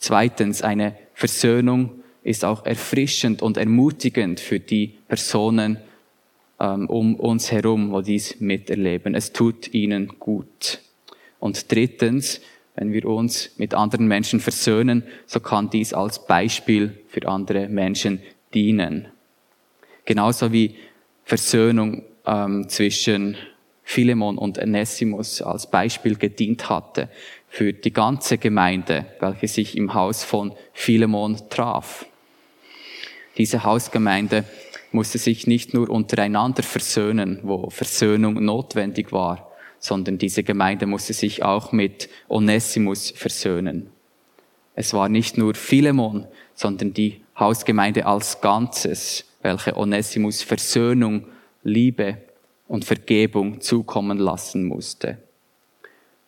Zweitens, 0.00 0.62
eine 0.62 0.96
Versöhnung 1.12 2.02
ist 2.22 2.44
auch 2.44 2.64
erfrischend 2.64 3.42
und 3.42 3.58
ermutigend 3.58 4.40
für 4.40 4.58
die 4.58 4.94
Personen 5.08 5.78
ähm, 6.58 6.88
um 6.88 7.16
uns 7.16 7.52
herum, 7.52 7.92
wo 7.92 8.00
dies 8.00 8.40
miterleben. 8.40 9.14
Es 9.14 9.32
tut 9.32 9.74
ihnen 9.74 10.18
gut. 10.18 10.80
Und 11.38 11.70
drittens, 11.70 12.40
wenn 12.76 12.94
wir 12.94 13.04
uns 13.04 13.50
mit 13.58 13.74
anderen 13.74 14.08
Menschen 14.08 14.40
versöhnen, 14.40 15.02
so 15.26 15.38
kann 15.38 15.68
dies 15.68 15.92
als 15.92 16.26
Beispiel 16.26 16.98
für 17.08 17.28
andere 17.28 17.68
Menschen 17.68 18.20
dienen. 18.54 19.08
Genauso 20.06 20.50
wie 20.50 20.76
Versöhnung 21.24 22.04
ähm, 22.26 22.70
zwischen 22.70 23.36
Philemon 23.82 24.38
und 24.38 24.58
Onesimus 24.58 25.42
als 25.42 25.70
Beispiel 25.70 26.16
gedient 26.16 26.70
hatte 26.70 27.10
für 27.50 27.72
die 27.72 27.92
ganze 27.92 28.38
Gemeinde, 28.38 29.06
welche 29.18 29.48
sich 29.48 29.76
im 29.76 29.92
Haus 29.92 30.24
von 30.24 30.54
Philemon 30.72 31.36
traf. 31.50 32.06
Diese 33.36 33.64
Hausgemeinde 33.64 34.44
musste 34.92 35.18
sich 35.18 35.46
nicht 35.46 35.74
nur 35.74 35.90
untereinander 35.90 36.62
versöhnen, 36.62 37.40
wo 37.42 37.68
Versöhnung 37.68 38.44
notwendig 38.44 39.12
war, 39.12 39.50
sondern 39.80 40.16
diese 40.16 40.44
Gemeinde 40.44 40.86
musste 40.86 41.12
sich 41.12 41.42
auch 41.42 41.72
mit 41.72 42.08
Onesimus 42.28 43.10
versöhnen. 43.10 43.90
Es 44.74 44.94
war 44.94 45.08
nicht 45.08 45.36
nur 45.36 45.54
Philemon, 45.54 46.26
sondern 46.54 46.94
die 46.94 47.20
Hausgemeinde 47.38 48.06
als 48.06 48.40
Ganzes, 48.40 49.24
welche 49.42 49.76
Onesimus 49.76 50.42
Versöhnung, 50.42 51.26
Liebe 51.64 52.18
und 52.68 52.84
Vergebung 52.84 53.60
zukommen 53.60 54.18
lassen 54.18 54.64
musste. 54.64 55.18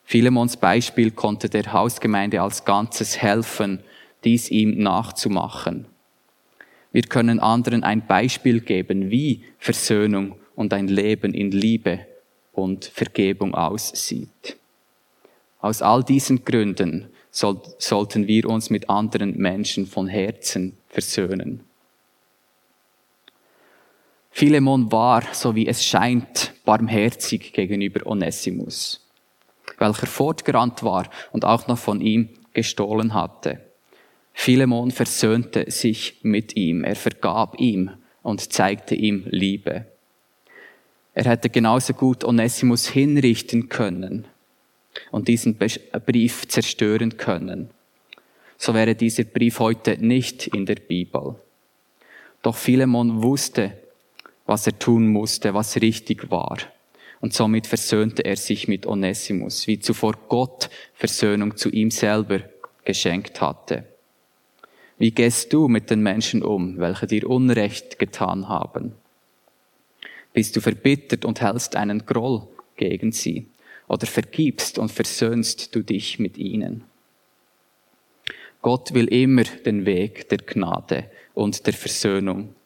Philemons 0.05 0.57
Beispiel 0.57 1.11
konnte 1.11 1.49
der 1.49 1.73
Hausgemeinde 1.73 2.43
als 2.43 2.65
Ganzes 2.65 3.21
helfen, 3.21 3.81
dies 4.25 4.51
ihm 4.51 4.83
nachzumachen. 4.83 5.87
Wir 6.93 7.03
können 7.03 7.41
anderen 7.41 7.83
ein 7.83 8.07
Beispiel 8.07 8.61
geben, 8.61 9.11
wie 9.11 9.45
Versöhnung 9.59 10.37
und 10.55 10.75
ein 10.75 10.89
Leben 10.89 11.33
in 11.33 11.51
Liebe 11.51 12.07
und 12.53 12.85
Vergebung 12.85 13.55
aussieht. 13.55 14.57
Aus 15.61 15.81
all 15.81 16.05
diesen 16.05 16.45
Gründen 16.45 17.09
soll, 17.31 17.63
sollten 17.79 18.27
wir 18.27 18.49
uns 18.49 18.69
mit 18.69 18.91
anderen 18.91 19.39
Menschen 19.39 19.87
von 19.87 20.09
Herzen 20.09 20.77
versöhnen. 20.89 21.61
Philemon 24.31 24.91
war, 24.91 25.23
so 25.33 25.55
wie 25.55 25.67
es 25.67 25.85
scheint, 25.85 26.55
barmherzig 26.65 27.53
gegenüber 27.53 28.07
Onesimus, 28.07 29.02
welcher 29.83 30.07
fortgerannt 30.07 30.83
war 30.83 31.11
und 31.33 31.45
auch 31.45 31.67
noch 31.67 31.79
von 31.79 32.01
ihm 32.01 32.29
gestohlen 32.55 33.13
hatte. 33.13 33.61
Philemon 34.33 34.91
versöhnte 34.91 35.71
sich 35.71 36.19
mit 36.23 36.57
ihm, 36.57 36.85
er 36.85 36.97
vergab 36.97 37.61
ihm 37.61 37.91
und 38.23 38.53
zeigte 38.53 38.95
ihm 38.95 39.25
Liebe. 39.27 39.87
Er 41.15 41.25
hätte 41.25 41.51
genauso 41.51 41.93
gut 41.93 42.25
Onesimus 42.25 42.89
hinrichten 42.89 43.69
können 43.69 44.27
und 45.11 45.29
diesen 45.29 45.59
Brief 45.59 46.49
zerstören 46.49 47.17
können. 47.17 47.71
so 48.57 48.75
wäre 48.75 48.95
dieser 48.95 49.25
Brief 49.25 49.59
heute 49.59 49.99
nicht 49.99 50.47
in 50.47 50.65
der 50.65 50.77
Bibel. 50.77 51.35
Doch 52.43 52.57
Philemon 52.57 53.23
wusste, 53.23 53.77
was 54.47 54.67
er 54.67 54.79
tun 54.79 55.09
musste, 55.09 55.53
was 55.53 55.81
richtig 55.81 56.31
war. 56.31 56.59
Und 57.23 57.33
somit 57.33 57.69
versöhnte 57.69 58.25
er 58.25 58.37
sich 58.37 58.67
mit 58.67 58.85
Onesimus, 58.85 59.69
wie 59.69 59.79
zuvor 59.79 60.15
Gott 60.29 60.69
Versöhnung 60.93 61.57
zu 61.57 61.71
ihm 61.71 61.93
selber 61.93 62.41
geschenkt 62.85 63.41
hatte. 63.41 63.85
Wie 64.99 65.13
gehst 65.13 65.53
du 65.53 65.69
mit 65.69 65.89
den 65.89 66.03
Menschen 66.03 66.43
um, 66.43 66.79
welche 66.79 67.07
dir 67.07 67.31
Unrecht 67.31 68.01
getan 68.01 68.49
haben? 68.49 68.97
Bist 70.33 70.57
du 70.57 70.61
verbittert 70.61 71.25
und 71.25 71.41
hältst 71.41 71.77
einen 71.77 72.05
Groll 72.07 72.49
gegen 72.77 73.13
sie? 73.13 73.47
Oder 73.87 74.09
vergibst 74.09 74.79
und 74.79 74.91
versöhnst 74.91 75.75
du 75.77 75.83
dich 75.83 76.19
mit 76.19 76.39
ihnen? 76.39 76.83
Gott 78.63 78.95
will 78.95 79.07
immer 79.07 79.45
den 79.45 79.87
Weg 79.87 80.29
der 80.29 80.39
Gnade 80.39 81.09
und 81.35 81.69
der 81.69 81.75
Versöhnung. 81.75 82.57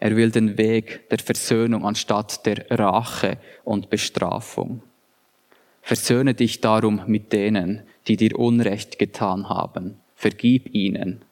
Er 0.00 0.16
will 0.16 0.30
den 0.30 0.56
Weg 0.58 1.08
der 1.10 1.18
Versöhnung 1.18 1.84
anstatt 1.84 2.46
der 2.46 2.70
Rache 2.70 3.38
und 3.64 3.90
Bestrafung. 3.90 4.82
Versöhne 5.82 6.34
dich 6.34 6.60
darum 6.60 7.02
mit 7.06 7.32
denen, 7.32 7.82
die 8.06 8.16
dir 8.16 8.38
Unrecht 8.38 8.98
getan 8.98 9.48
haben. 9.48 9.98
Vergib 10.14 10.74
ihnen. 10.74 11.22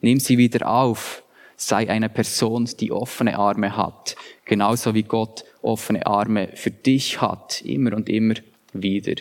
Nimm 0.00 0.20
sie 0.20 0.38
wieder 0.38 0.68
auf. 0.68 1.22
Sei 1.56 1.88
eine 1.88 2.10
Person, 2.10 2.68
die 2.78 2.92
offene 2.92 3.38
Arme 3.38 3.76
hat, 3.76 4.14
genauso 4.44 4.94
wie 4.94 5.04
Gott 5.04 5.44
offene 5.62 6.04
Arme 6.04 6.50
für 6.54 6.70
dich 6.70 7.22
hat, 7.22 7.62
immer 7.62 7.96
und 7.96 8.10
immer 8.10 8.34
wieder. 8.74 9.14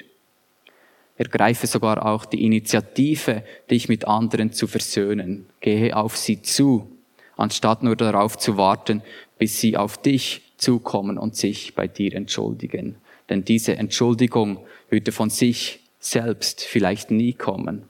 Ergreife 1.18 1.66
sogar 1.66 2.06
auch 2.06 2.26
die 2.26 2.44
Initiative, 2.44 3.44
dich 3.72 3.88
mit 3.88 4.06
anderen 4.06 4.52
zu 4.52 4.68
versöhnen. 4.68 5.46
Gehe 5.62 5.96
auf 5.96 6.18
sie 6.18 6.42
zu, 6.42 6.95
anstatt 7.38 7.84
nur 7.84 7.96
darauf 7.96 8.38
zu 8.38 8.58
warten, 8.58 9.02
bis 9.38 9.60
sie 9.60 9.78
auf 9.78 9.98
dich 9.98 10.42
zukommen 10.58 11.18
und 11.18 11.36
sich 11.36 11.76
bei 11.76 11.88
dir 11.88 12.14
entschuldigen. 12.14 12.96
Denn 13.30 13.44
diese 13.44 13.76
Entschuldigung 13.76 14.60
würde 14.90 15.12
von 15.12 15.30
sich 15.30 15.80
selbst 16.00 16.62
vielleicht 16.62 17.12
nie 17.12 17.34
kommen. 17.34 17.84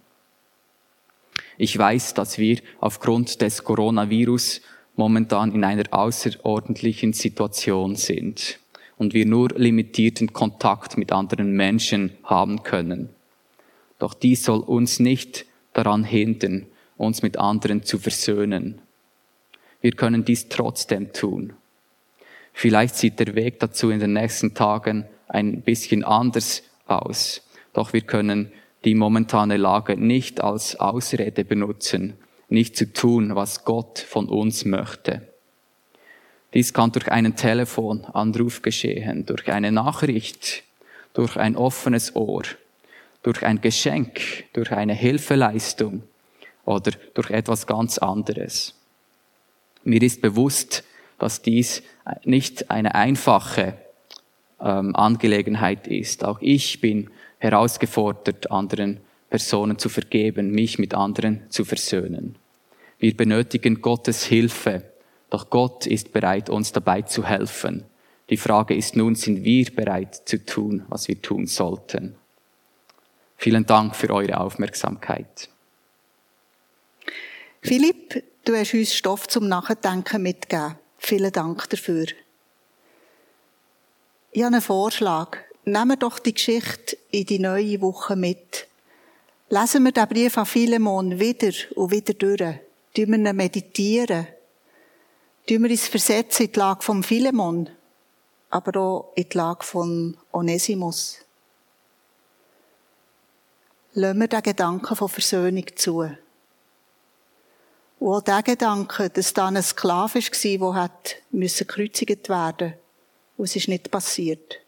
Ich 1.58 1.78
weiß, 1.78 2.14
dass 2.14 2.38
wir 2.38 2.60
aufgrund 2.80 3.42
des 3.42 3.64
Coronavirus 3.64 4.62
momentan 4.96 5.54
in 5.54 5.64
einer 5.64 5.86
außerordentlichen 5.92 7.14
Situation 7.14 7.96
sind 7.96 8.60
und 8.98 9.14
wir 9.14 9.26
nur 9.26 9.50
limitierten 9.50 10.34
Kontakt 10.34 10.98
mit 10.98 11.12
anderen 11.12 11.52
Menschen 11.52 12.12
haben 12.24 12.64
können. 12.64 13.10
Doch 14.00 14.14
dies 14.14 14.44
soll 14.44 14.60
uns 14.60 15.00
nicht 15.00 15.46
daran 15.74 16.04
hindern, 16.04 16.66
uns 16.98 17.22
mit 17.22 17.38
anderen 17.38 17.84
zu 17.84 17.98
versöhnen. 17.98 18.82
Wir 19.86 19.92
können 19.92 20.26
dies 20.26 20.50
trotzdem 20.50 21.14
tun. 21.14 21.54
Vielleicht 22.54 22.96
sieht 22.96 23.20
der 23.20 23.36
Weg 23.36 23.60
dazu 23.60 23.92
in 23.92 24.00
den 24.00 24.14
nächsten 24.14 24.56
Tagen 24.56 25.06
ein 25.28 25.62
bisschen 25.62 26.04
anders 26.04 26.64
aus. 26.88 27.44
Doch 27.72 27.94
wir 27.94 28.02
können 28.02 28.52
die 28.84 28.96
momentane 28.96 29.58
Lage 29.58 29.96
nicht 29.96 30.42
als 30.42 30.76
Ausrede 30.80 31.46
benutzen, 31.46 32.16
nicht 32.50 32.76
zu 32.76 32.92
tun, 32.94 33.36
was 33.36 33.64
Gott 33.64 34.00
von 34.00 34.28
uns 34.28 34.66
möchte. 34.66 35.22
Dies 36.56 36.74
kann 36.74 36.92
durch 36.92 37.12
einen 37.12 37.36
Telefonanruf 37.36 38.64
geschehen, 38.64 39.28
durch 39.28 39.48
eine 39.52 39.72
Nachricht, 39.72 40.64
durch 41.14 41.38
ein 41.38 41.56
offenes 41.56 42.16
Ohr, 42.16 42.42
durch 43.22 43.46
ein 43.46 43.62
Geschenk, 43.62 44.20
durch 44.54 44.72
eine 44.72 44.96
Hilfeleistung 44.96 46.02
oder 46.66 46.90
durch 47.14 47.30
etwas 47.30 47.68
ganz 47.68 48.00
anderes. 48.00 48.74
Mir 49.86 50.02
ist 50.02 50.22
bewusst, 50.22 50.84
dass 51.18 51.42
dies 51.42 51.82
nicht 52.26 52.70
eine 52.70 52.94
einfache 52.94 53.78
ähm, 54.60 54.94
Angelegenheit 54.96 55.88
ist. 55.88 56.26
Auch 56.26 56.40
ich 56.42 56.82
bin 56.82 57.10
herausgefordert, 57.38 58.52
anderen 58.52 59.00
Personen 59.30 59.80
zu 59.80 59.88
vergeben, 59.88 60.52
mich 60.52 60.78
mit 60.78 60.94
anderen 60.94 61.50
zu 61.50 61.64
versöhnen. 61.64 62.36
Wir 63.00 63.16
benötigen 63.16 63.82
Gottes 63.82 64.26
Hilfe 64.26 64.84
doch 65.30 65.50
Gott 65.50 65.86
ist 65.86 66.14
bereit, 66.14 66.50
uns 66.50 66.72
dabei 66.72 67.02
zu 67.02 67.26
helfen. 67.26 67.84
Die 68.30 68.38
Frage 68.38 68.76
ist 68.76 68.96
nun, 68.96 69.16
sind 69.16 69.44
wir 69.44 69.66
bereit 69.66 70.22
zu 70.26 70.44
tun, 70.46 70.86
was 70.88 71.08
wir 71.08 71.22
tun 71.22 71.46
sollten? 71.46 72.16
Vielen 73.38 73.66
Dank 73.66 73.96
für 73.96 74.12
eure 74.12 74.40
Aufmerksamkeit. 74.40 75.50
Philipp, 77.62 78.24
du 78.46 78.56
hast 78.56 78.74
uns 78.74 78.94
Stoff 78.94 79.28
zum 79.28 79.48
Nachdenken 79.48 80.22
mitgegeben. 80.22 80.76
Vielen 80.98 81.32
Dank 81.32 81.70
dafür. 81.70 82.06
Ich 84.32 84.44
habe 84.44 84.56
einen 84.56 84.62
Vorschlag. 84.62 85.38
Nehmen 85.66 85.98
doch 86.00 86.20
die 86.20 86.34
Geschichte 86.34 86.98
in 87.12 87.26
die 87.26 87.40
neue 87.40 87.82
Woche 87.82 88.16
mit. 88.16 88.68
Lesen 89.50 89.84
wir 89.84 89.92
den 89.92 90.08
Brief 90.08 90.38
an 90.38 90.46
Philemon 90.46 91.20
wieder 91.20 91.52
und 91.76 91.92
wieder 91.92 92.14
durch. 92.14 92.60
Tun 92.94 93.12
wir 93.12 93.18
ihn 93.18 93.36
meditieren 93.36 94.28
tun 95.48 95.64
wir 95.64 95.70
uns 95.70 95.88
versetzen 95.88 96.48
in 96.48 96.52
die 96.52 96.60
Lage 96.60 96.82
von 96.82 97.04
Philemon, 97.04 97.70
aber 98.50 98.80
auch 98.80 99.14
in 99.16 99.30
die 99.30 99.38
Lage 99.38 99.64
von 99.64 100.18
Onesimus. 100.32 101.20
Lassen 103.94 104.20
wir 104.20 104.28
den 104.28 104.42
Gedanken 104.42 104.96
von 104.96 105.08
Versöhnung 105.08 105.66
zu. 105.76 106.10
Und 108.00 108.14
auch 108.14 108.22
der 108.22 108.44
Gedanke, 108.44 109.10
dass 109.10 109.34
da 109.34 109.48
ein 109.48 109.62
Sklave 109.62 110.20
war, 110.20 110.74
der 110.74 110.82
hat 110.82 111.16
gekreuzigt 111.32 112.30
werden 112.30 112.74
und 113.38 113.46
es 113.46 113.56
ist 113.56 113.68
nicht 113.68 113.90
passiert. 113.90 114.60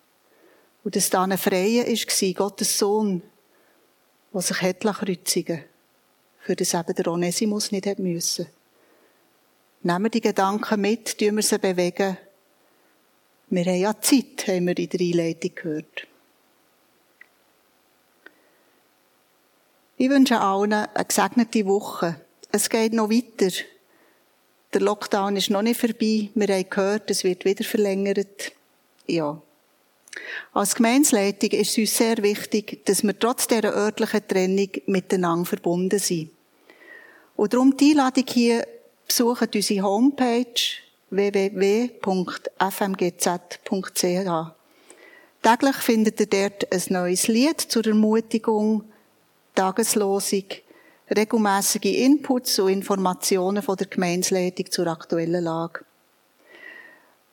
Und 0.84 0.96
dass 0.96 1.10
da 1.10 1.24
ein 1.24 1.38
Freier 1.38 1.86
war, 1.86 2.34
Gottes 2.34 2.78
Sohn, 2.78 3.22
der 4.34 4.42
sich 4.42 4.62
hat 4.62 4.82
kreuzigen 4.82 5.64
für 6.48 6.56
das 6.56 6.74
eben 6.74 6.96
der 6.96 7.08
Onesimus 7.08 7.74
nicht 7.74 7.86
hat 7.86 8.00
müssen. 8.00 8.48
Nehmen 9.84 10.06
wir 10.06 10.10
die 10.10 10.22
Gedanken 10.22 10.80
mit, 10.80 11.18
tun 11.18 11.36
wir 11.36 11.44
sie 11.44 11.60
bewegen. 11.60 12.18
Wir 13.50 13.66
haben 13.66 13.76
ja 13.76 14.00
Zeit, 14.00 14.48
haben 14.48 14.68
wir 14.68 14.78
in 14.78 14.88
der 14.88 15.00
Einleitung 15.02 15.56
gehört. 15.56 16.08
Ich 19.98 20.10
wünsche 20.10 20.40
allen 20.40 20.72
eine 20.72 21.06
gesegnete 21.06 21.66
Woche. 21.66 22.22
Es 22.52 22.70
geht 22.70 22.94
noch 22.94 23.10
weiter. 23.10 23.54
Der 24.74 24.82
Lockdown 24.82 25.36
ist 25.36 25.50
noch 25.50 25.62
nicht 25.62 25.80
vorbei. 25.80 26.30
Wir 26.34 26.48
haben 26.48 26.70
gehört, 26.70 27.10
es 27.12 27.24
wird 27.24 27.46
wieder 27.46 27.64
verlängert. 27.64 28.52
Ja. 29.08 29.42
Als 30.54 30.76
Gemeinsleitung 30.76 31.52
ist 31.52 31.72
es 31.72 31.78
uns 31.78 31.98
sehr 31.98 32.18
wichtig, 32.24 32.86
dass 32.86 33.04
wir 33.04 33.18
trotz 33.18 33.48
dieser 33.48 33.74
örtlichen 33.74 34.28
Trennung 34.28 34.70
miteinander 34.88 35.46
verbunden 35.46 36.00
sind. 36.00 36.32
Und 37.36 37.54
darum 37.54 37.78
die 37.78 37.92
Einladung 37.92 38.26
hier, 38.28 38.68
besucht 39.08 39.56
unsere 39.56 39.84
Homepage 39.84 40.46
www.fmgz.ch. 41.10 42.02
Täglich 45.42 45.76
findet 45.78 46.20
ihr 46.20 46.26
dort 46.26 46.74
ein 46.74 46.84
neues 46.90 47.28
Lied 47.28 47.62
zur 47.62 47.86
Ermutigung, 47.86 48.84
Tageslosung, 49.56 50.44
regelmäßige 51.16 51.86
Inputs 51.86 52.60
und 52.60 52.70
Informationen 52.70 53.64
von 53.64 53.78
der 53.78 53.88
Gemeinsleitung 53.88 54.72
zur 54.72 54.88
aktuellen 54.88 55.44
Lage. 55.44 55.86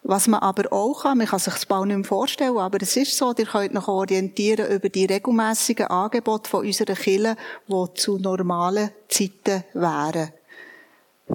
Was 0.03 0.27
man 0.27 0.41
aber 0.41 0.71
auch 0.71 1.03
kann, 1.03 1.19
man 1.19 1.27
kann 1.27 1.39
sich 1.39 1.55
das 1.55 1.65
bald 1.65 1.87
nicht 1.87 1.97
mehr 1.97 2.05
vorstellen, 2.05 2.59
aber 2.59 2.83
es 2.83 2.97
ist 2.97 3.17
so, 3.17 3.35
ihr 3.39 3.47
könnt 3.47 3.73
noch 3.73 3.89
orientieren 3.89 4.71
über 4.71 4.91
die 4.91 5.07
regelmäßigen 5.07 5.87
Angebote 5.87 6.51
von 6.51 6.67
unserer 6.67 6.95
Kirche, 6.95 7.37
die 7.69 7.95
zu 7.95 8.19
normalen 8.19 8.91
Zeiten 9.09 9.65
wären 9.73 10.33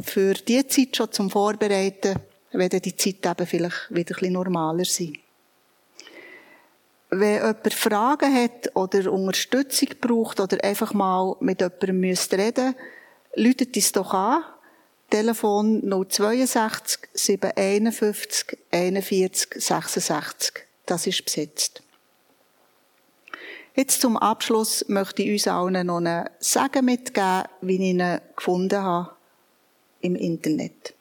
für 0.01 0.33
die 0.33 0.65
Zeit 0.67 0.95
schon 0.95 1.11
zum 1.11 1.29
Vorbereiten, 1.29 2.19
wenn 2.51 2.69
die 2.69 2.95
Zeit 2.95 3.25
eben 3.25 3.47
vielleicht 3.47 3.89
wieder 3.89 3.99
ein 3.99 4.05
bisschen 4.05 4.33
normaler 4.33 4.85
sein. 4.85 5.13
Wenn 7.09 7.35
jemand 7.35 7.73
Fragen 7.73 8.33
hat 8.33 8.75
oder 8.75 9.11
Unterstützung 9.11 9.89
braucht 9.99 10.39
oder 10.39 10.63
einfach 10.63 10.93
mal 10.93 11.35
mit 11.39 11.61
jemandem 11.61 11.99
müsst 11.99 12.33
reden 12.33 12.75
läutet 13.35 13.75
uns 13.75 13.91
doch 13.91 14.13
an. 14.13 14.43
Telefon 15.09 15.81
062 15.81 17.09
751 17.13 18.57
41 18.71 19.49
66. 19.55 20.53
Das 20.85 21.07
ist 21.07 21.25
besetzt. 21.25 21.81
Jetzt 23.75 24.01
zum 24.01 24.17
Abschluss 24.17 24.85
möchte 24.87 25.23
ich 25.23 25.31
uns 25.31 25.47
allen 25.47 25.87
noch 25.87 25.99
ein 25.99 26.29
Sagen 26.39 26.85
mitgeben, 26.85 27.45
wie 27.61 27.75
ich 27.75 27.81
ihn 27.81 28.19
gefunden 28.35 28.83
habe 28.83 29.15
im 30.01 30.15
Internet. 30.15 30.93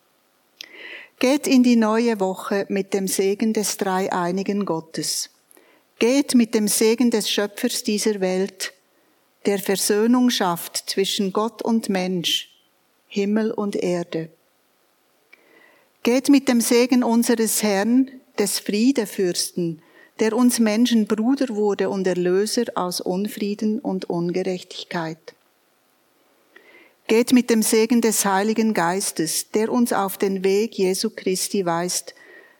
Geht 1.18 1.46
in 1.46 1.62
die 1.62 1.76
neue 1.76 2.20
Woche 2.20 2.66
mit 2.68 2.94
dem 2.94 3.08
Segen 3.08 3.52
des 3.52 3.76
dreieinigen 3.76 4.64
Gottes. 4.64 5.30
Geht 5.98 6.36
mit 6.36 6.54
dem 6.54 6.68
Segen 6.68 7.10
des 7.10 7.28
Schöpfers 7.28 7.82
dieser 7.82 8.20
Welt, 8.20 8.72
der 9.46 9.58
Versöhnung 9.58 10.30
schafft 10.30 10.88
zwischen 10.88 11.32
Gott 11.32 11.60
und 11.60 11.88
Mensch, 11.88 12.50
Himmel 13.08 13.50
und 13.50 13.74
Erde. 13.74 14.28
Geht 16.04 16.28
mit 16.28 16.48
dem 16.48 16.60
Segen 16.60 17.02
unseres 17.02 17.64
Herrn, 17.64 18.12
des 18.38 18.60
Friedefürsten, 18.60 19.82
der 20.20 20.36
uns 20.36 20.60
Menschen 20.60 21.08
Bruder 21.08 21.48
wurde 21.56 21.90
und 21.90 22.06
Erlöser 22.06 22.66
aus 22.76 23.00
Unfrieden 23.00 23.80
und 23.80 24.08
Ungerechtigkeit. 24.08 25.34
Geht 27.08 27.32
mit 27.32 27.50
dem 27.50 27.62
Segen 27.62 28.00
des 28.00 28.24
Heiligen 28.24 28.72
Geistes, 28.72 29.50
der 29.50 29.72
uns 29.72 29.92
auf 29.92 30.16
den 30.16 30.44
Weg 30.44 30.78
Jesu 30.78 31.10
Christi 31.10 31.66
weist, 31.66 32.14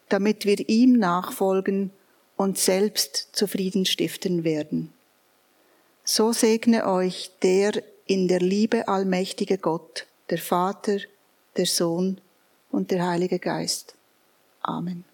damit 0.09 0.45
wir 0.45 0.69
ihm 0.69 0.95
nachfolgen 0.95 1.93
und 2.39 2.57
selbst 2.57 3.29
zufrieden 3.33 3.85
stiften 3.85 4.45
werden. 4.45 4.95
So 6.05 6.33
segne 6.33 6.87
euch 6.87 7.33
der 7.43 7.83
in 8.07 8.29
der 8.29 8.41
Liebe 8.41 8.89
allmächtige 8.89 9.59
Gott, 9.59 10.07
der 10.31 10.39
Vater, 10.39 10.99
der 11.57 11.67
Sohn 11.67 12.21
und 12.71 12.91
der 12.91 13.07
Heilige 13.07 13.39
Geist. 13.39 13.97
Amen. 14.63 15.05